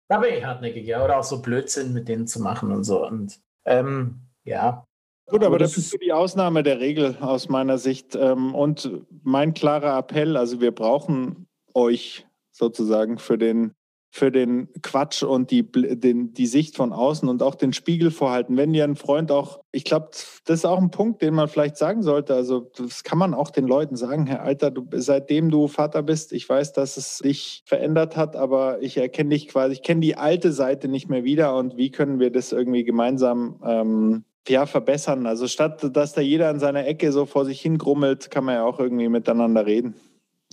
[0.10, 1.04] Da bin ich hartnäckig, ja.
[1.04, 3.06] Oder auch so Blödsinn mit denen zu machen und so.
[3.06, 4.86] Und ähm, ja.
[5.28, 8.16] Gut, aber, aber das, das ist die Ausnahme der Regel aus meiner Sicht.
[8.16, 8.92] Ähm, und
[9.24, 13.74] mein klarer Appell, also wir brauchen euch sozusagen für den
[14.16, 18.56] für den Quatsch und die, den, die Sicht von außen und auch den Spiegel vorhalten.
[18.56, 20.12] Wenn dir ein Freund auch, ich glaube,
[20.46, 22.34] das ist auch ein Punkt, den man vielleicht sagen sollte.
[22.34, 26.32] Also, das kann man auch den Leuten sagen, Herr Alter, du, seitdem du Vater bist,
[26.32, 30.16] ich weiß, dass es dich verändert hat, aber ich erkenne dich quasi, ich kenne die
[30.16, 35.28] alte Seite nicht mehr wieder und wie können wir das irgendwie gemeinsam ähm, ja, verbessern?
[35.28, 38.64] Also, statt dass da jeder in seiner Ecke so vor sich hingrummelt, kann man ja
[38.64, 39.96] auch irgendwie miteinander reden.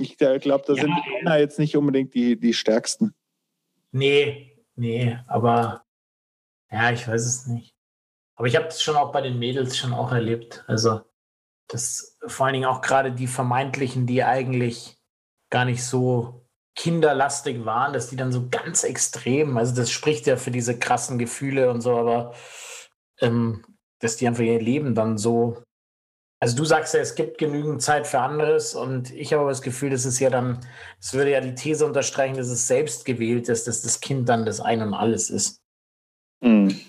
[0.01, 0.83] Ich äh, glaube, da ja.
[0.83, 3.15] sind die Männer jetzt nicht unbedingt die, die stärksten.
[3.93, 5.85] Nee, nee, aber
[6.71, 7.75] ja, ich weiß es nicht.
[8.37, 10.65] Aber ich habe es schon auch bei den Mädels schon auch erlebt.
[10.67, 11.03] Also,
[11.69, 14.99] dass vor allen Dingen auch gerade die vermeintlichen, die eigentlich
[15.51, 20.37] gar nicht so kinderlastig waren, dass die dann so ganz extrem, also das spricht ja
[20.37, 22.35] für diese krassen Gefühle und so, aber
[23.21, 23.65] ähm,
[23.99, 25.63] dass die einfach ihr Leben dann so
[26.43, 29.91] also du sagst ja, es gibt genügend Zeit für anderes und ich habe das Gefühl,
[29.91, 30.59] das ist ja dann,
[30.99, 34.45] es würde ja die These unterstreichen, dass es selbst gewählt ist, dass das Kind dann
[34.45, 35.63] das Ein und Alles ist.
[36.41, 36.81] Mhm.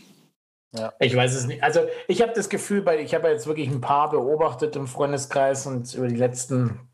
[0.76, 0.92] Ja.
[0.98, 1.62] Ich weiß es nicht.
[1.62, 5.68] Also ich habe das Gefühl, weil ich habe jetzt wirklich ein paar beobachtet im Freundeskreis
[5.68, 6.90] und über die letzten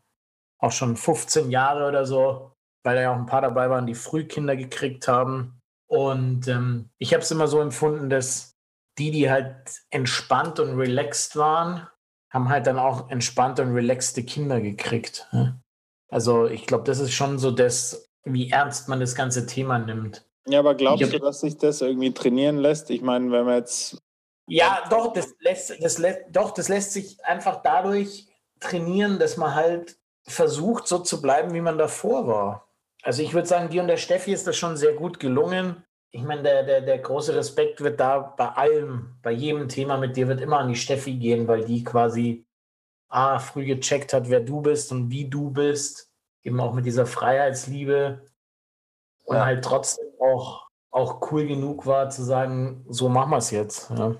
[0.58, 2.52] auch schon 15 Jahre oder so,
[2.84, 5.62] weil da ja auch ein paar dabei waren, die Frühkinder gekriegt haben.
[5.86, 8.54] Und ähm, ich habe es immer so empfunden, dass
[8.98, 11.88] die, die halt entspannt und relaxed waren,
[12.30, 15.28] haben halt dann auch entspannte und relaxte Kinder gekriegt.
[16.08, 20.24] Also ich glaube, das ist schon so das, wie ernst man das ganze Thema nimmt.
[20.46, 22.90] Ja, aber glaubst du, dass sich das irgendwie trainieren lässt?
[22.90, 23.98] Ich meine, wenn man jetzt.
[24.48, 28.26] Ja, doch, das lässt, das lässt, doch, das lässt sich einfach dadurch
[28.58, 32.68] trainieren, dass man halt versucht, so zu bleiben, wie man davor war.
[33.02, 36.22] Also ich würde sagen, dir und der Steffi ist das schon sehr gut gelungen, ich
[36.22, 40.26] meine, der, der, der große Respekt wird da bei allem, bei jedem Thema mit dir
[40.28, 42.46] wird immer an die Steffi gehen, weil die quasi
[43.08, 46.10] A, früh gecheckt hat, wer du bist und wie du bist,
[46.42, 48.24] eben auch mit dieser Freiheitsliebe
[49.24, 49.44] und ja.
[49.44, 53.90] halt trotzdem auch, auch cool genug war zu sagen, so machen wir es jetzt.
[53.90, 54.14] Ja.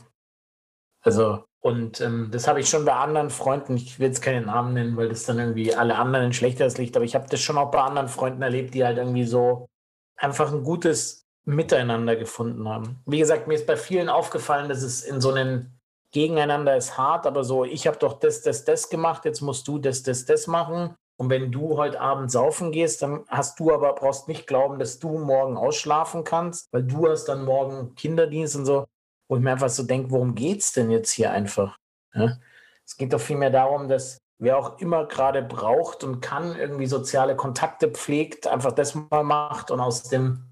[1.03, 4.75] Also, und ähm, das habe ich schon bei anderen Freunden, ich will jetzt keinen Namen
[4.75, 7.59] nennen, weil das dann irgendwie alle anderen in schlechteres Licht, aber ich habe das schon
[7.59, 9.69] auch bei anderen Freunden erlebt, die halt irgendwie so
[10.17, 13.03] einfach ein gutes Miteinander gefunden haben.
[13.07, 15.73] Wie gesagt, mir ist bei vielen aufgefallen, dass es in so einem
[16.13, 19.79] Gegeneinander ist hart, aber so, ich habe doch das, das, das gemacht, jetzt musst du
[19.79, 20.95] das, das, das machen.
[21.17, 24.99] Und wenn du heute Abend saufen gehst, dann hast du aber, brauchst nicht glauben, dass
[24.99, 28.87] du morgen ausschlafen kannst, weil du hast dann morgen Kinderdienst und so
[29.31, 31.79] wo ich mir einfach so denke, worum geht es denn jetzt hier einfach?
[32.13, 32.37] Ja?
[32.85, 37.37] Es geht doch vielmehr darum, dass wer auch immer gerade braucht und kann, irgendwie soziale
[37.37, 40.50] Kontakte pflegt, einfach das mal macht und aus dem.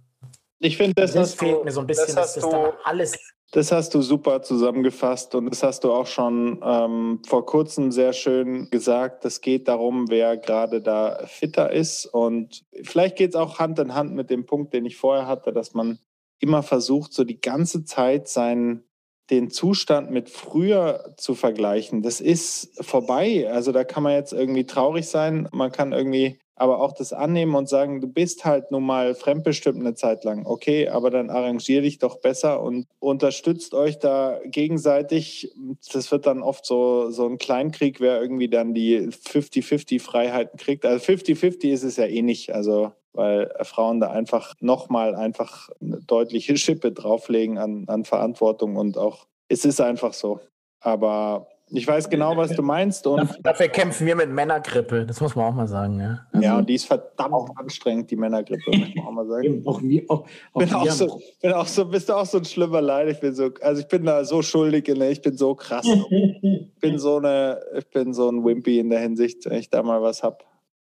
[0.61, 3.17] Ich finde, das, das fehlt du, mir so ein bisschen, das dass das dann alles.
[3.53, 8.13] Das hast du super zusammengefasst und das hast du auch schon ähm, vor kurzem sehr
[8.13, 9.25] schön gesagt.
[9.25, 12.07] Es geht darum, wer gerade da fitter ist.
[12.07, 15.53] Und vielleicht geht es auch Hand in Hand mit dem Punkt, den ich vorher hatte,
[15.53, 15.99] dass man
[16.41, 18.85] immer versucht, so die ganze Zeit seinen
[19.31, 23.51] den Zustand mit früher zu vergleichen, das ist vorbei.
[23.51, 27.55] Also da kann man jetzt irgendwie traurig sein, man kann irgendwie aber auch das annehmen
[27.55, 30.47] und sagen, du bist halt nun mal fremdbestimmt eine Zeit lang.
[30.47, 35.53] Okay, aber dann arrangier dich doch besser und unterstützt euch da gegenseitig.
[35.93, 40.85] Das wird dann oft so, so ein Kleinkrieg, wer irgendwie dann die 50-50 Freiheiten kriegt.
[40.85, 42.55] Also 50-50 ist es ja eh nicht.
[42.55, 48.97] Also weil Frauen da einfach nochmal einfach eine deutliche Schippe drauflegen an, an Verantwortung und
[48.97, 50.39] auch, es ist einfach so.
[50.81, 53.07] Aber ich weiß genau, was du meinst.
[53.07, 56.01] Und Dafür kämpfen wir mit Männergrippe, das muss man auch mal sagen.
[56.01, 59.63] Ja, also ja und die ist verdammt anstrengend, die Männergrippe, muss man auch mal sagen.
[59.67, 62.45] auch wir, auch, auch bin, auch so, bin auch so, bist du auch so ein
[62.45, 63.09] schlimmer Leid.
[63.09, 65.11] Ich bin so, also ich bin da so schuldig, ne?
[65.11, 65.87] ich bin so krass.
[65.87, 69.83] ich bin so eine, ich bin so ein Wimpy in der Hinsicht, wenn ich da
[69.83, 70.39] mal was habe.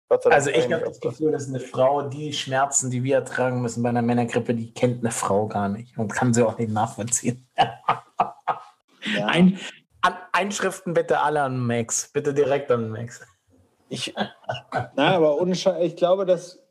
[0.10, 3.90] Also ich habe das Gefühl, dass eine Frau die Schmerzen, die wir ertragen müssen bei
[3.90, 7.46] einer Männergrippe, die kennt eine Frau gar nicht und kann sie auch nicht nachvollziehen.
[9.16, 9.26] ja.
[9.28, 9.60] Ein,
[10.02, 13.22] an, Einschriften bitte alle an Max, bitte direkt an Max.
[13.90, 14.14] Ich,
[14.96, 15.38] na, aber
[15.82, 16.62] ich glaube, dass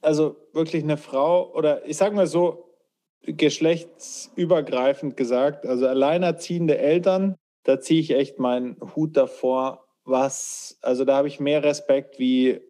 [0.00, 2.70] also wirklich eine Frau oder ich sage mal so
[3.22, 11.16] geschlechtsübergreifend gesagt, also alleinerziehende Eltern, da ziehe ich echt meinen Hut davor, was, also da
[11.16, 12.60] habe ich mehr Respekt wie,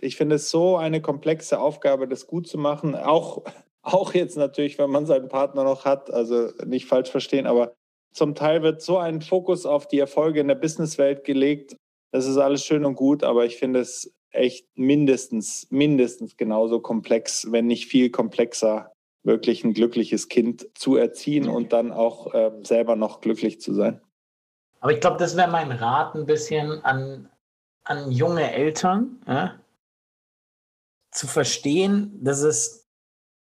[0.00, 2.94] ich finde es so eine komplexe Aufgabe, das gut zu machen.
[2.94, 3.42] Auch,
[3.82, 7.74] auch jetzt natürlich, wenn man seinen Partner noch hat, also nicht falsch verstehen, aber
[8.14, 11.76] zum Teil wird so ein Fokus auf die Erfolge in der Businesswelt gelegt.
[12.12, 17.50] Das ist alles schön und gut, aber ich finde es echt mindestens, mindestens genauso komplex,
[17.50, 18.92] wenn nicht viel komplexer,
[19.24, 24.00] wirklich ein glückliches Kind zu erziehen und dann auch äh, selber noch glücklich zu sein.
[24.80, 27.30] Aber ich glaube, das wäre mein Rat ein bisschen an,
[27.84, 29.58] an junge Eltern, ja?
[31.10, 32.86] zu verstehen, dass es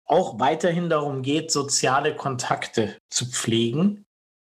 [0.05, 4.05] auch weiterhin darum geht, soziale Kontakte zu pflegen.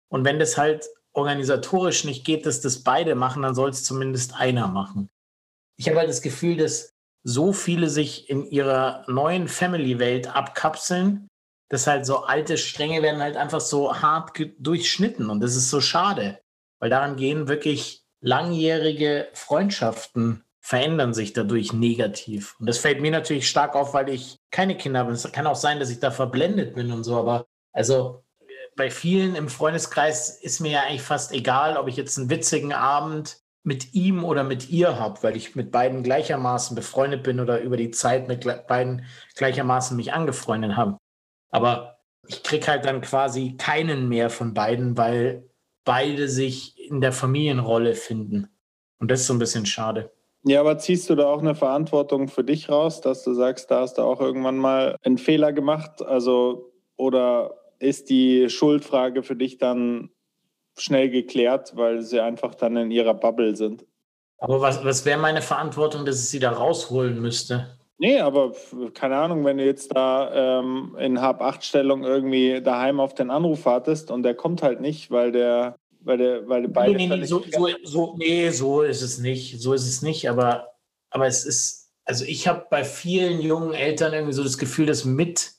[0.09, 4.35] Und wenn das halt organisatorisch nicht geht, dass das beide machen, dann soll es zumindest
[4.35, 5.09] einer machen.
[5.77, 6.93] Ich habe halt das Gefühl, dass
[7.23, 11.27] so viele sich in ihrer neuen Family-Welt abkapseln,
[11.69, 15.81] dass halt so alte Stränge werden halt einfach so hart durchschnitten und das ist so
[15.81, 16.39] schade
[16.79, 22.55] weil daran gehen wirklich langjährige Freundschaften verändern sich dadurch negativ.
[22.59, 25.13] Und das fällt mir natürlich stark auf, weil ich keine Kinder habe.
[25.13, 28.25] Es kann auch sein, dass ich da verblendet bin und so, aber also
[28.77, 32.71] bei vielen im Freundeskreis ist mir ja eigentlich fast egal, ob ich jetzt einen witzigen
[32.71, 37.59] Abend mit ihm oder mit ihr habe, weil ich mit beiden gleichermaßen befreundet bin oder
[37.59, 39.03] über die Zeit mit beiden
[39.35, 40.97] gleichermaßen mich angefreundet habe.
[41.49, 41.97] Aber
[42.27, 45.49] ich kriege halt dann quasi keinen mehr von beiden, weil
[45.83, 48.47] beide sich in der Familienrolle finden.
[48.99, 50.13] Und das ist so ein bisschen schade.
[50.43, 53.81] Ja, aber ziehst du da auch eine Verantwortung für dich raus, dass du sagst, da
[53.81, 56.01] hast du auch irgendwann mal einen Fehler gemacht?
[56.01, 60.09] Also, oder ist die Schuldfrage für dich dann
[60.77, 63.85] schnell geklärt, weil sie einfach dann in ihrer Bubble sind?
[64.39, 67.77] Aber was, was wäre meine Verantwortung, dass ich sie da rausholen müsste?
[67.99, 68.53] Nee, aber
[68.93, 74.11] keine Ahnung, wenn du jetzt da ähm, in Hab-8-Stellung irgendwie daheim auf den Anruf wartest
[74.11, 76.95] und der kommt halt nicht, weil der, weil der, weil der beide.
[76.95, 79.59] Nee, nee, nee, so, so, so, nee, so ist es nicht.
[79.59, 80.75] So ist es nicht, aber,
[81.09, 85.03] aber es ist, also ich habe bei vielen jungen Eltern irgendwie so das Gefühl, dass
[85.03, 85.53] mit,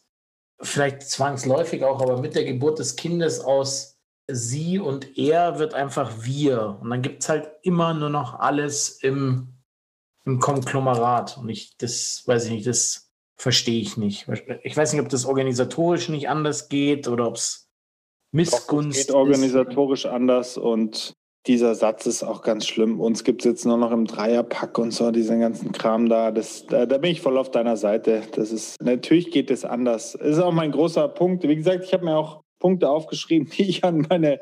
[0.61, 3.98] vielleicht zwangsläufig auch, aber mit der Geburt des Kindes aus
[4.30, 6.78] sie und er wird einfach wir.
[6.80, 9.59] Und dann gibt es halt immer nur noch alles im
[10.28, 11.38] im Konglomerat.
[11.38, 14.28] Und ich, das weiß ich nicht, das verstehe ich nicht.
[14.62, 17.68] Ich weiß nicht, ob das organisatorisch nicht anders geht oder ob es
[18.30, 18.96] Missgunst.
[18.96, 20.11] Doch, es geht organisatorisch ist.
[20.11, 21.14] anders und
[21.47, 23.01] dieser Satz ist auch ganz schlimm.
[23.01, 26.30] Uns gibt es jetzt nur noch im Dreierpack und so, diesen ganzen Kram da.
[26.30, 26.84] Das, da.
[26.84, 28.22] Da bin ich voll auf deiner Seite.
[28.34, 30.12] Das ist, natürlich geht es anders.
[30.12, 31.45] Das ist auch mein großer Punkt.
[31.45, 34.41] Wie gesagt, ich habe mir auch Punkte aufgeschrieben, die ich an meine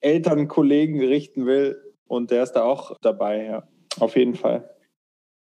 [0.00, 1.80] Eltern, Kollegen richten will.
[2.06, 3.68] Und der ist da auch dabei, ja.
[3.98, 4.70] Auf jeden Fall.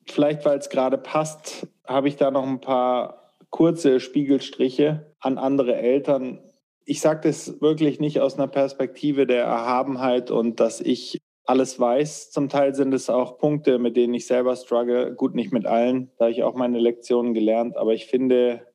[0.06, 5.76] Vielleicht, weil es gerade passt, habe ich da noch ein paar kurze Spiegelstriche an andere
[5.76, 6.40] Eltern,
[6.86, 12.32] ich sage das wirklich nicht aus einer Perspektive der Erhabenheit und dass ich alles weiß.
[12.32, 15.14] Zum Teil sind es auch Punkte, mit denen ich selber struggle.
[15.14, 17.78] Gut, nicht mit allen, da habe ich auch meine Lektionen gelernt.
[17.78, 18.68] Aber ich finde,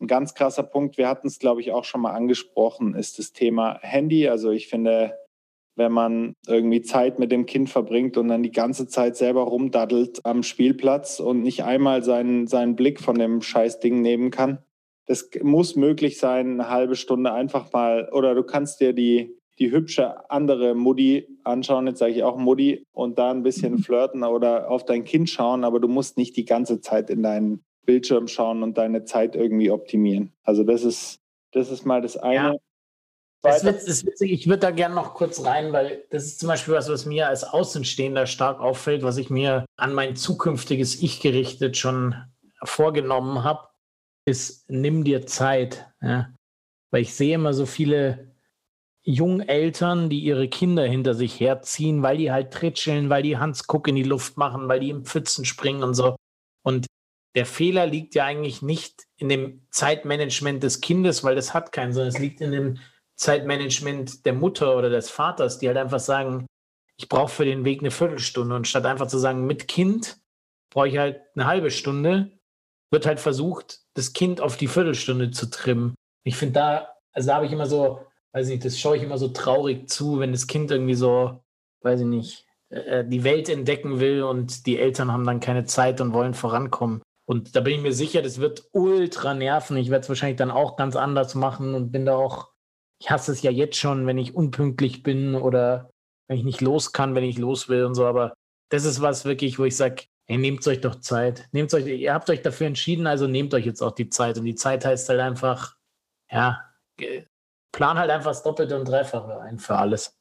[0.00, 3.32] ein ganz krasser Punkt, wir hatten es, glaube ich, auch schon mal angesprochen, ist das
[3.32, 4.28] Thema Handy.
[4.28, 5.16] Also ich finde,
[5.76, 10.24] wenn man irgendwie Zeit mit dem Kind verbringt und dann die ganze Zeit selber rumdaddelt
[10.24, 14.58] am Spielplatz und nicht einmal seinen, seinen Blick von dem Scheißding nehmen kann,
[15.12, 19.70] das muss möglich sein, eine halbe Stunde einfach mal, oder du kannst dir die, die
[19.70, 23.78] hübsche andere Mutti anschauen, jetzt sage ich auch Mutti, und da ein bisschen mhm.
[23.80, 27.62] flirten oder auf dein Kind schauen, aber du musst nicht die ganze Zeit in deinen
[27.84, 30.32] Bildschirm schauen und deine Zeit irgendwie optimieren.
[30.44, 31.18] Also das ist,
[31.52, 32.54] das ist mal das eine.
[32.54, 32.56] Ja.
[33.42, 36.72] Das ist witzig, ich würde da gerne noch kurz rein, weil das ist zum Beispiel
[36.72, 41.76] was, was mir als Außenstehender stark auffällt, was ich mir an mein zukünftiges Ich gerichtet
[41.76, 42.14] schon
[42.64, 43.71] vorgenommen habe
[44.24, 45.86] ist, nimm dir Zeit.
[46.00, 46.32] Ja?
[46.90, 48.32] Weil ich sehe immer so viele
[49.04, 53.88] Jungeltern, die ihre Kinder hinter sich herziehen, weil die halt tritscheln, weil die Hans Kuck
[53.88, 56.16] in die Luft machen, weil die im Pfützen springen und so.
[56.64, 56.86] Und
[57.34, 61.92] der Fehler liegt ja eigentlich nicht in dem Zeitmanagement des Kindes, weil das hat keinen,
[61.92, 62.78] sondern es liegt in dem
[63.16, 66.46] Zeitmanagement der Mutter oder des Vaters, die halt einfach sagen,
[66.96, 70.20] ich brauche für den Weg eine Viertelstunde und statt einfach zu sagen, mit Kind
[70.70, 72.38] brauche ich halt eine halbe Stunde,
[72.90, 75.94] wird halt versucht, das Kind auf die Viertelstunde zu trimmen.
[76.24, 78.00] Ich finde da, also da habe ich immer so,
[78.32, 81.42] weiß nicht, das schaue ich immer so traurig zu, wenn das Kind irgendwie so,
[81.82, 85.64] weiß ich nicht, äh, äh, die Welt entdecken will und die Eltern haben dann keine
[85.64, 87.02] Zeit und wollen vorankommen.
[87.28, 89.76] Und da bin ich mir sicher, das wird ultra nerven.
[89.76, 92.50] Ich werde es wahrscheinlich dann auch ganz anders machen und bin da auch,
[93.00, 95.90] ich hasse es ja jetzt schon, wenn ich unpünktlich bin oder
[96.28, 98.06] wenn ich nicht los kann, wenn ich los will und so.
[98.06, 98.34] Aber
[98.70, 101.48] das ist was wirklich, wo ich sage, Ey, nehmt euch doch Zeit.
[101.52, 104.38] Nehmt euch, ihr habt euch dafür entschieden, also nehmt euch jetzt auch die Zeit.
[104.38, 105.76] Und die Zeit heißt halt einfach,
[106.30, 106.60] ja,
[107.72, 110.16] plan halt einfach das Doppelte und Dreifache ein für alles.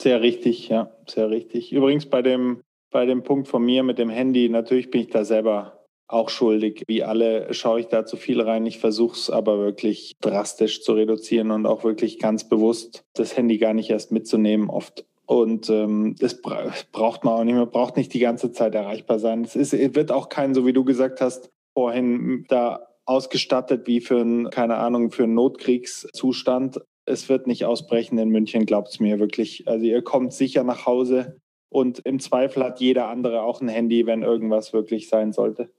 [0.00, 1.72] Sehr richtig, ja, sehr richtig.
[1.72, 5.24] Übrigens bei dem, bei dem Punkt von mir mit dem Handy, natürlich bin ich da
[5.24, 6.84] selber auch schuldig.
[6.86, 8.66] Wie alle schaue ich da zu viel rein.
[8.66, 13.58] Ich versuche es aber wirklich drastisch zu reduzieren und auch wirklich ganz bewusst das Handy
[13.58, 17.54] gar nicht erst mitzunehmen, oft und ähm, das braucht man auch nicht.
[17.54, 19.44] Man braucht nicht die ganze Zeit erreichbar sein.
[19.44, 24.20] Es ist, wird auch kein, so wie du gesagt hast, vorhin da ausgestattet wie für
[24.20, 26.82] einen, keine Ahnung, für einen Notkriegszustand.
[27.06, 29.66] Es wird nicht ausbrechen in München, glaubt es mir wirklich.
[29.66, 34.04] Also ihr kommt sicher nach Hause und im Zweifel hat jeder andere auch ein Handy,
[34.04, 35.70] wenn irgendwas wirklich sein sollte.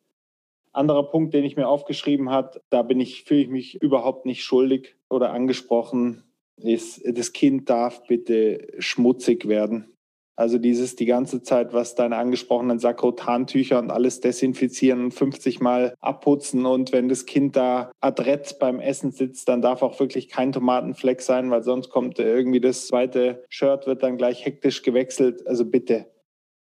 [0.71, 4.43] Anderer Punkt, den ich mir aufgeschrieben habe, da bin ich, fühle ich mich überhaupt nicht
[4.43, 6.23] schuldig oder angesprochen
[6.57, 9.93] ist, das Kind darf bitte schmutzig werden.
[10.35, 15.93] Also dieses die ganze Zeit, was deine angesprochenen Sakrotantücher und alles desinfizieren und 50 Mal
[15.99, 16.65] abputzen.
[16.65, 21.21] Und wenn das Kind da adrett beim Essen sitzt, dann darf auch wirklich kein Tomatenfleck
[21.21, 25.45] sein, weil sonst kommt irgendwie das zweite Shirt, wird dann gleich hektisch gewechselt.
[25.45, 26.07] Also bitte.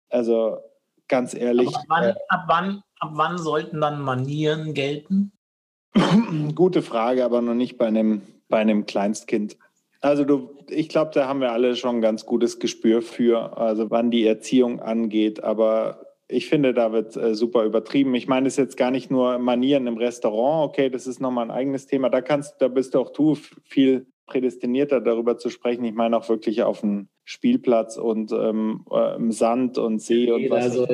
[0.08, 0.56] Also
[1.06, 1.68] ganz ehrlich.
[1.68, 5.32] Ab wann, äh, ab wann, ab wann sollten dann Manieren gelten?
[6.54, 9.58] Gute Frage, aber noch nicht bei einem, bei einem Kleinstkind.
[10.00, 13.90] Also du, ich glaube, da haben wir alle schon ein ganz gutes Gespür für, also
[13.90, 15.42] wann die Erziehung angeht.
[15.42, 18.14] Aber ich finde, da wird äh, super übertrieben.
[18.14, 20.68] Ich meine, es ist jetzt gar nicht nur Manieren im Restaurant.
[20.68, 22.10] Okay, das ist nochmal ein eigenes Thema.
[22.10, 23.34] Da kannst, da bist auch du
[23.64, 25.84] viel prädestinierter darüber zu sprechen.
[25.84, 30.48] Ich meine auch wirklich auf dem Spielplatz und ähm, äh, im Sand und See und
[30.50, 30.86] was, also,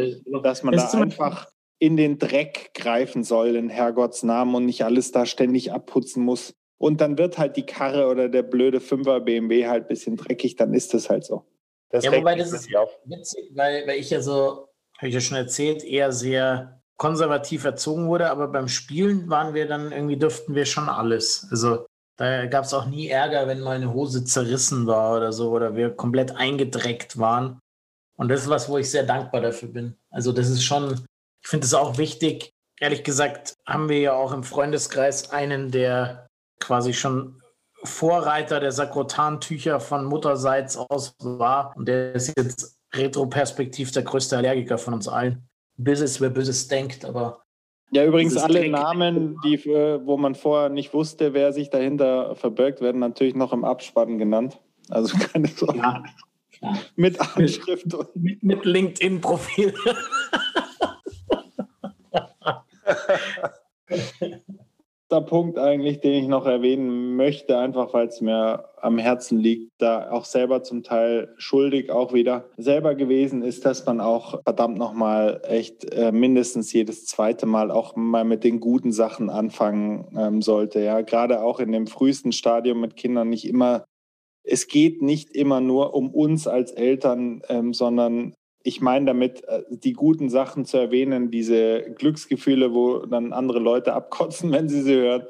[0.42, 1.48] dass man da einfach
[1.78, 6.54] in den Dreck greifen soll in Herrgotts Namen und nicht alles da ständig abputzen muss.
[6.84, 10.56] Und dann wird halt die Karre oder der blöde Fünfer BMW halt ein bisschen dreckig,
[10.56, 11.46] dann ist das halt so.
[11.88, 12.68] Das ja, wobei das ist
[13.06, 14.68] witzig, weil, weil ich ja so,
[14.98, 19.66] habe ich ja schon erzählt, eher sehr konservativ erzogen wurde, aber beim Spielen waren wir
[19.66, 21.48] dann irgendwie, durften wir schon alles.
[21.50, 21.86] Also
[22.18, 25.76] da gab es auch nie Ärger, wenn mal eine Hose zerrissen war oder so oder
[25.76, 27.60] wir komplett eingedreckt waren.
[28.18, 29.96] Und das ist was, wo ich sehr dankbar dafür bin.
[30.10, 31.06] Also das ist schon,
[31.42, 32.50] ich finde es auch wichtig.
[32.78, 36.26] Ehrlich gesagt haben wir ja auch im Freundeskreis einen, der
[36.60, 37.40] quasi schon
[37.84, 41.74] Vorreiter der Sakrotantücher von Mutterseits aus war.
[41.76, 45.46] Und der ist jetzt retroperspektiv der größte Allergiker von uns allen.
[45.76, 47.42] Böses, wer Böses denkt, aber.
[47.90, 48.72] Ja, übrigens alle Dreck.
[48.72, 53.64] Namen, die, wo man vorher nicht wusste, wer sich dahinter verbirgt, werden natürlich noch im
[53.64, 54.58] Abspann genannt.
[54.88, 55.78] Also keine Sorge.
[55.78, 56.02] Ja.
[56.96, 57.86] mit Anschrift.
[58.14, 59.74] Mit, mit LinkedIn-Profil.
[65.14, 69.72] der Punkt eigentlich, den ich noch erwähnen möchte, einfach weil es mir am Herzen liegt,
[69.78, 74.76] da auch selber zum Teil schuldig auch wieder selber gewesen ist, dass man auch verdammt
[74.78, 80.42] nochmal echt äh, mindestens jedes zweite Mal auch mal mit den guten Sachen anfangen ähm,
[80.42, 80.80] sollte.
[80.80, 83.84] Ja, gerade auch in dem frühesten Stadium mit Kindern nicht immer
[84.44, 88.34] es geht nicht immer nur um uns als Eltern, ähm, sondern
[88.64, 93.92] ich meine damit, äh, die guten Sachen zu erwähnen, diese Glücksgefühle, wo dann andere Leute
[93.92, 95.26] abkotzen, wenn sie sie hören.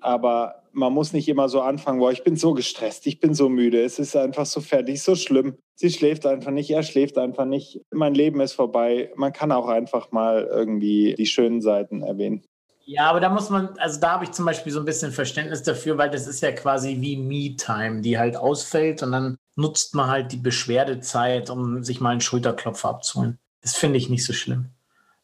[0.00, 3.48] Aber man muss nicht immer so anfangen, boah, ich bin so gestresst, ich bin so
[3.48, 5.58] müde, es ist einfach so fertig, so schlimm.
[5.74, 9.12] Sie schläft einfach nicht, er schläft einfach nicht, mein Leben ist vorbei.
[9.14, 12.44] Man kann auch einfach mal irgendwie die schönen Seiten erwähnen.
[12.84, 15.62] Ja, aber da muss man, also da habe ich zum Beispiel so ein bisschen Verständnis
[15.62, 20.10] dafür, weil das ist ja quasi wie Me-Time, die halt ausfällt und dann nutzt man
[20.10, 23.38] halt die Beschwerdezeit, um sich mal einen Schulterklopfer abzuholen.
[23.62, 24.70] Das finde ich nicht so schlimm.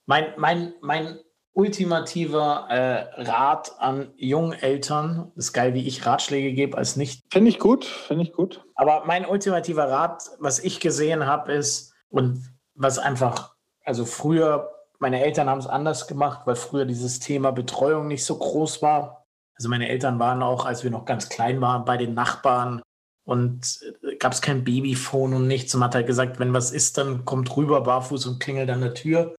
[0.05, 1.18] Mein, mein, mein
[1.53, 7.24] ultimativer äh, Rat an jungen Eltern, ist geil, wie ich Ratschläge gebe als nicht.
[7.32, 8.62] Finde ich gut, finde ich gut.
[8.74, 15.22] Aber mein ultimativer Rat, was ich gesehen habe, ist, und was einfach, also früher meine
[15.22, 19.26] Eltern haben es anders gemacht, weil früher dieses Thema Betreuung nicht so groß war.
[19.55, 22.82] Also meine Eltern waren auch, als wir noch ganz klein waren, bei den Nachbarn
[23.26, 25.74] und äh, gab es kein Babyphone und nichts.
[25.74, 28.80] Und man hat halt gesagt, wenn was ist, dann kommt rüber barfuß und klingelt an
[28.80, 29.34] der Tür.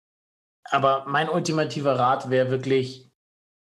[0.69, 3.09] Aber mein ultimativer Rat wäre wirklich,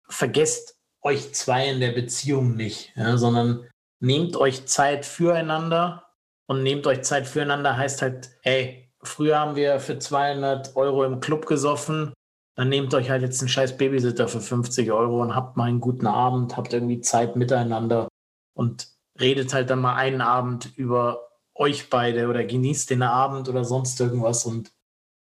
[0.08, 3.70] vergesst euch zwei in der Beziehung nicht, ja, sondern
[4.00, 6.06] nehmt euch Zeit füreinander
[6.48, 11.20] und nehmt euch Zeit füreinander heißt halt, ey, Früher haben wir für 200 Euro im
[11.20, 12.14] Club gesoffen.
[12.56, 15.82] Dann nehmt euch halt jetzt einen scheiß Babysitter für 50 Euro und habt mal einen
[15.82, 18.08] guten Abend, habt irgendwie Zeit miteinander
[18.56, 23.64] und redet halt dann mal einen Abend über euch beide oder genießt den Abend oder
[23.64, 24.72] sonst irgendwas und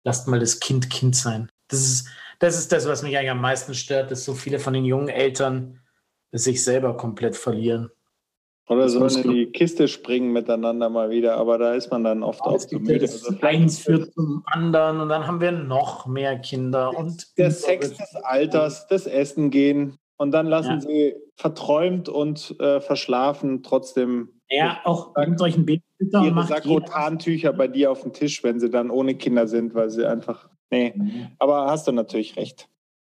[0.03, 1.51] lasst mal das Kind Kind sein.
[1.69, 2.07] Das ist,
[2.39, 5.09] das ist das, was mich eigentlich am meisten stört, dass so viele von den jungen
[5.09, 5.79] Eltern
[6.31, 7.89] sich selber komplett verlieren.
[8.67, 12.41] Oder sollen in die Kiste springen miteinander mal wieder, aber da ist man dann oft
[12.41, 13.01] auch zu müde.
[13.01, 16.95] Also eins führt zum anderen und dann haben wir noch mehr Kinder.
[16.95, 20.81] Und der Sex des Alters, das Essen gehen und dann lassen ja.
[20.81, 24.29] sie verträumt und äh, verschlafen trotzdem.
[24.49, 26.23] Ja, auch mit solchen Babysitter.
[26.23, 30.05] Ihre Sakrotantücher bei dir auf dem Tisch, wenn sie dann ohne Kinder sind, weil sie
[30.05, 30.49] einfach.
[30.71, 31.27] Nee, mhm.
[31.39, 32.69] aber hast du natürlich recht.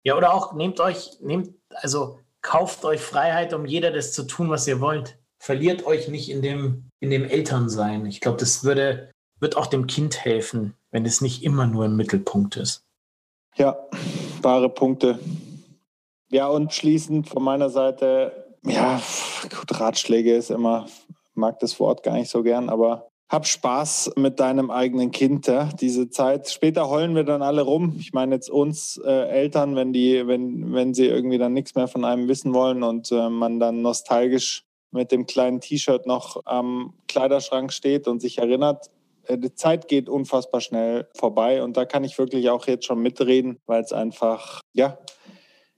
[0.04, 4.50] Ja, oder auch nehmt euch, nehmt, also kauft euch Freiheit, um jeder das zu tun,
[4.50, 8.06] was ihr wollt verliert euch nicht in dem, in dem Elternsein.
[8.06, 11.96] Ich glaube, das würde, wird auch dem Kind helfen, wenn es nicht immer nur im
[11.96, 12.84] Mittelpunkt ist.
[13.56, 13.76] Ja,
[14.40, 15.18] wahre Punkte.
[16.32, 19.00] Ja, und schließend von meiner Seite, ja,
[19.42, 20.86] gut, Ratschläge ist immer,
[21.34, 25.68] mag das Wort gar nicht so gern, aber hab Spaß mit deinem eigenen Kind, ja,
[25.78, 26.48] diese Zeit.
[26.48, 27.96] Später heulen wir dann alle rum.
[27.98, 31.86] Ich meine jetzt uns äh, Eltern, wenn die, wenn, wenn sie irgendwie dann nichts mehr
[31.86, 36.94] von einem wissen wollen und äh, man dann nostalgisch mit dem kleinen T-Shirt noch am
[37.08, 38.90] Kleiderschrank steht und sich erinnert,
[39.26, 43.00] äh, die Zeit geht unfassbar schnell vorbei und da kann ich wirklich auch jetzt schon
[43.00, 44.98] mitreden, weil es einfach, ja,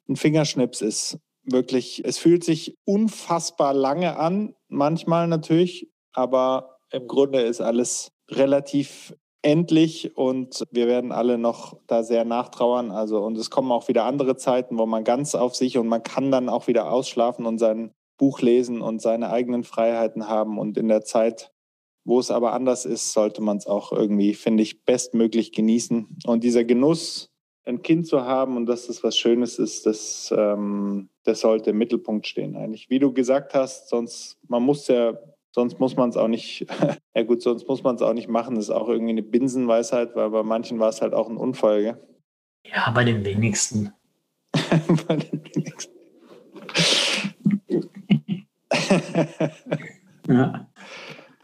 [0.09, 1.19] ein Fingerschnips ist.
[1.45, 9.15] Wirklich, es fühlt sich unfassbar lange an, manchmal natürlich, aber im Grunde ist alles relativ
[9.43, 12.91] endlich und wir werden alle noch da sehr nachtrauern.
[12.91, 16.03] Also, und es kommen auch wieder andere Zeiten, wo man ganz auf sich und man
[16.03, 20.59] kann dann auch wieder ausschlafen und seinen Buch lesen und seine eigenen Freiheiten haben.
[20.59, 21.53] Und in der Zeit,
[22.05, 26.19] wo es aber anders ist, sollte man es auch irgendwie, finde ich, bestmöglich genießen.
[26.27, 27.31] Und dieser Genuss,
[27.67, 31.79] ein Kind zu haben und dass das was Schönes ist, das, ähm, das sollte im
[31.79, 32.91] Mittelpunkt stehen eigentlich.
[32.91, 35.19] Wie du gesagt hast, sonst, man muss ja,
[35.53, 36.67] sonst muss man es auch nicht,
[37.15, 38.57] ja gut, sonst muss man es auch nicht machen.
[38.57, 41.83] Das ist auch irgendwie eine Binsenweisheit, weil bei manchen war es halt auch ein Unfall,
[41.83, 42.01] gell?
[42.67, 43.93] Ja, bei den wenigsten.
[45.07, 45.95] bei den wenigsten.
[50.29, 50.69] ja.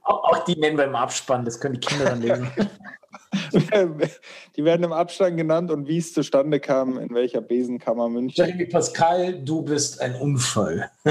[0.02, 2.50] Auch die nennen wir im Abspann, das können die Kinder dann lesen.
[4.56, 8.44] die werden im Abstand genannt und wie es zustande kam, in welcher Besenkammer München.
[8.44, 10.90] Jeremy Pascal, du bist ein Unfall.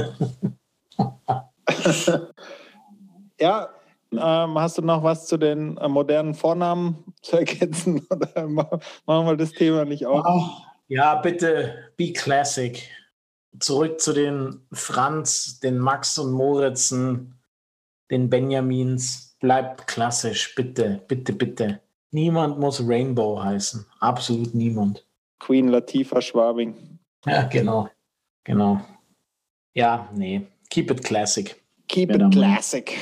[3.39, 3.69] ja,
[4.11, 8.05] ähm, hast du noch was zu den äh, modernen Vornamen zu ergänzen?
[8.09, 10.25] Oder machen wir das Thema nicht auf?
[10.27, 10.49] Oh,
[10.87, 12.89] ja, bitte, be classic
[13.59, 17.39] zurück zu den Franz, den Max und Moritzen,
[18.11, 19.37] den Benjamins.
[19.39, 21.81] Bleibt klassisch, bitte, bitte, bitte.
[22.11, 23.85] Niemand muss Rainbow heißen.
[23.99, 25.05] Absolut niemand.
[25.39, 26.75] Queen Latifah Schwabing.
[27.25, 27.89] Ja, genau.
[28.43, 28.81] Genau.
[29.73, 30.47] Ja, nee.
[30.69, 31.61] Keep it classic.
[31.87, 32.97] Keep it classic.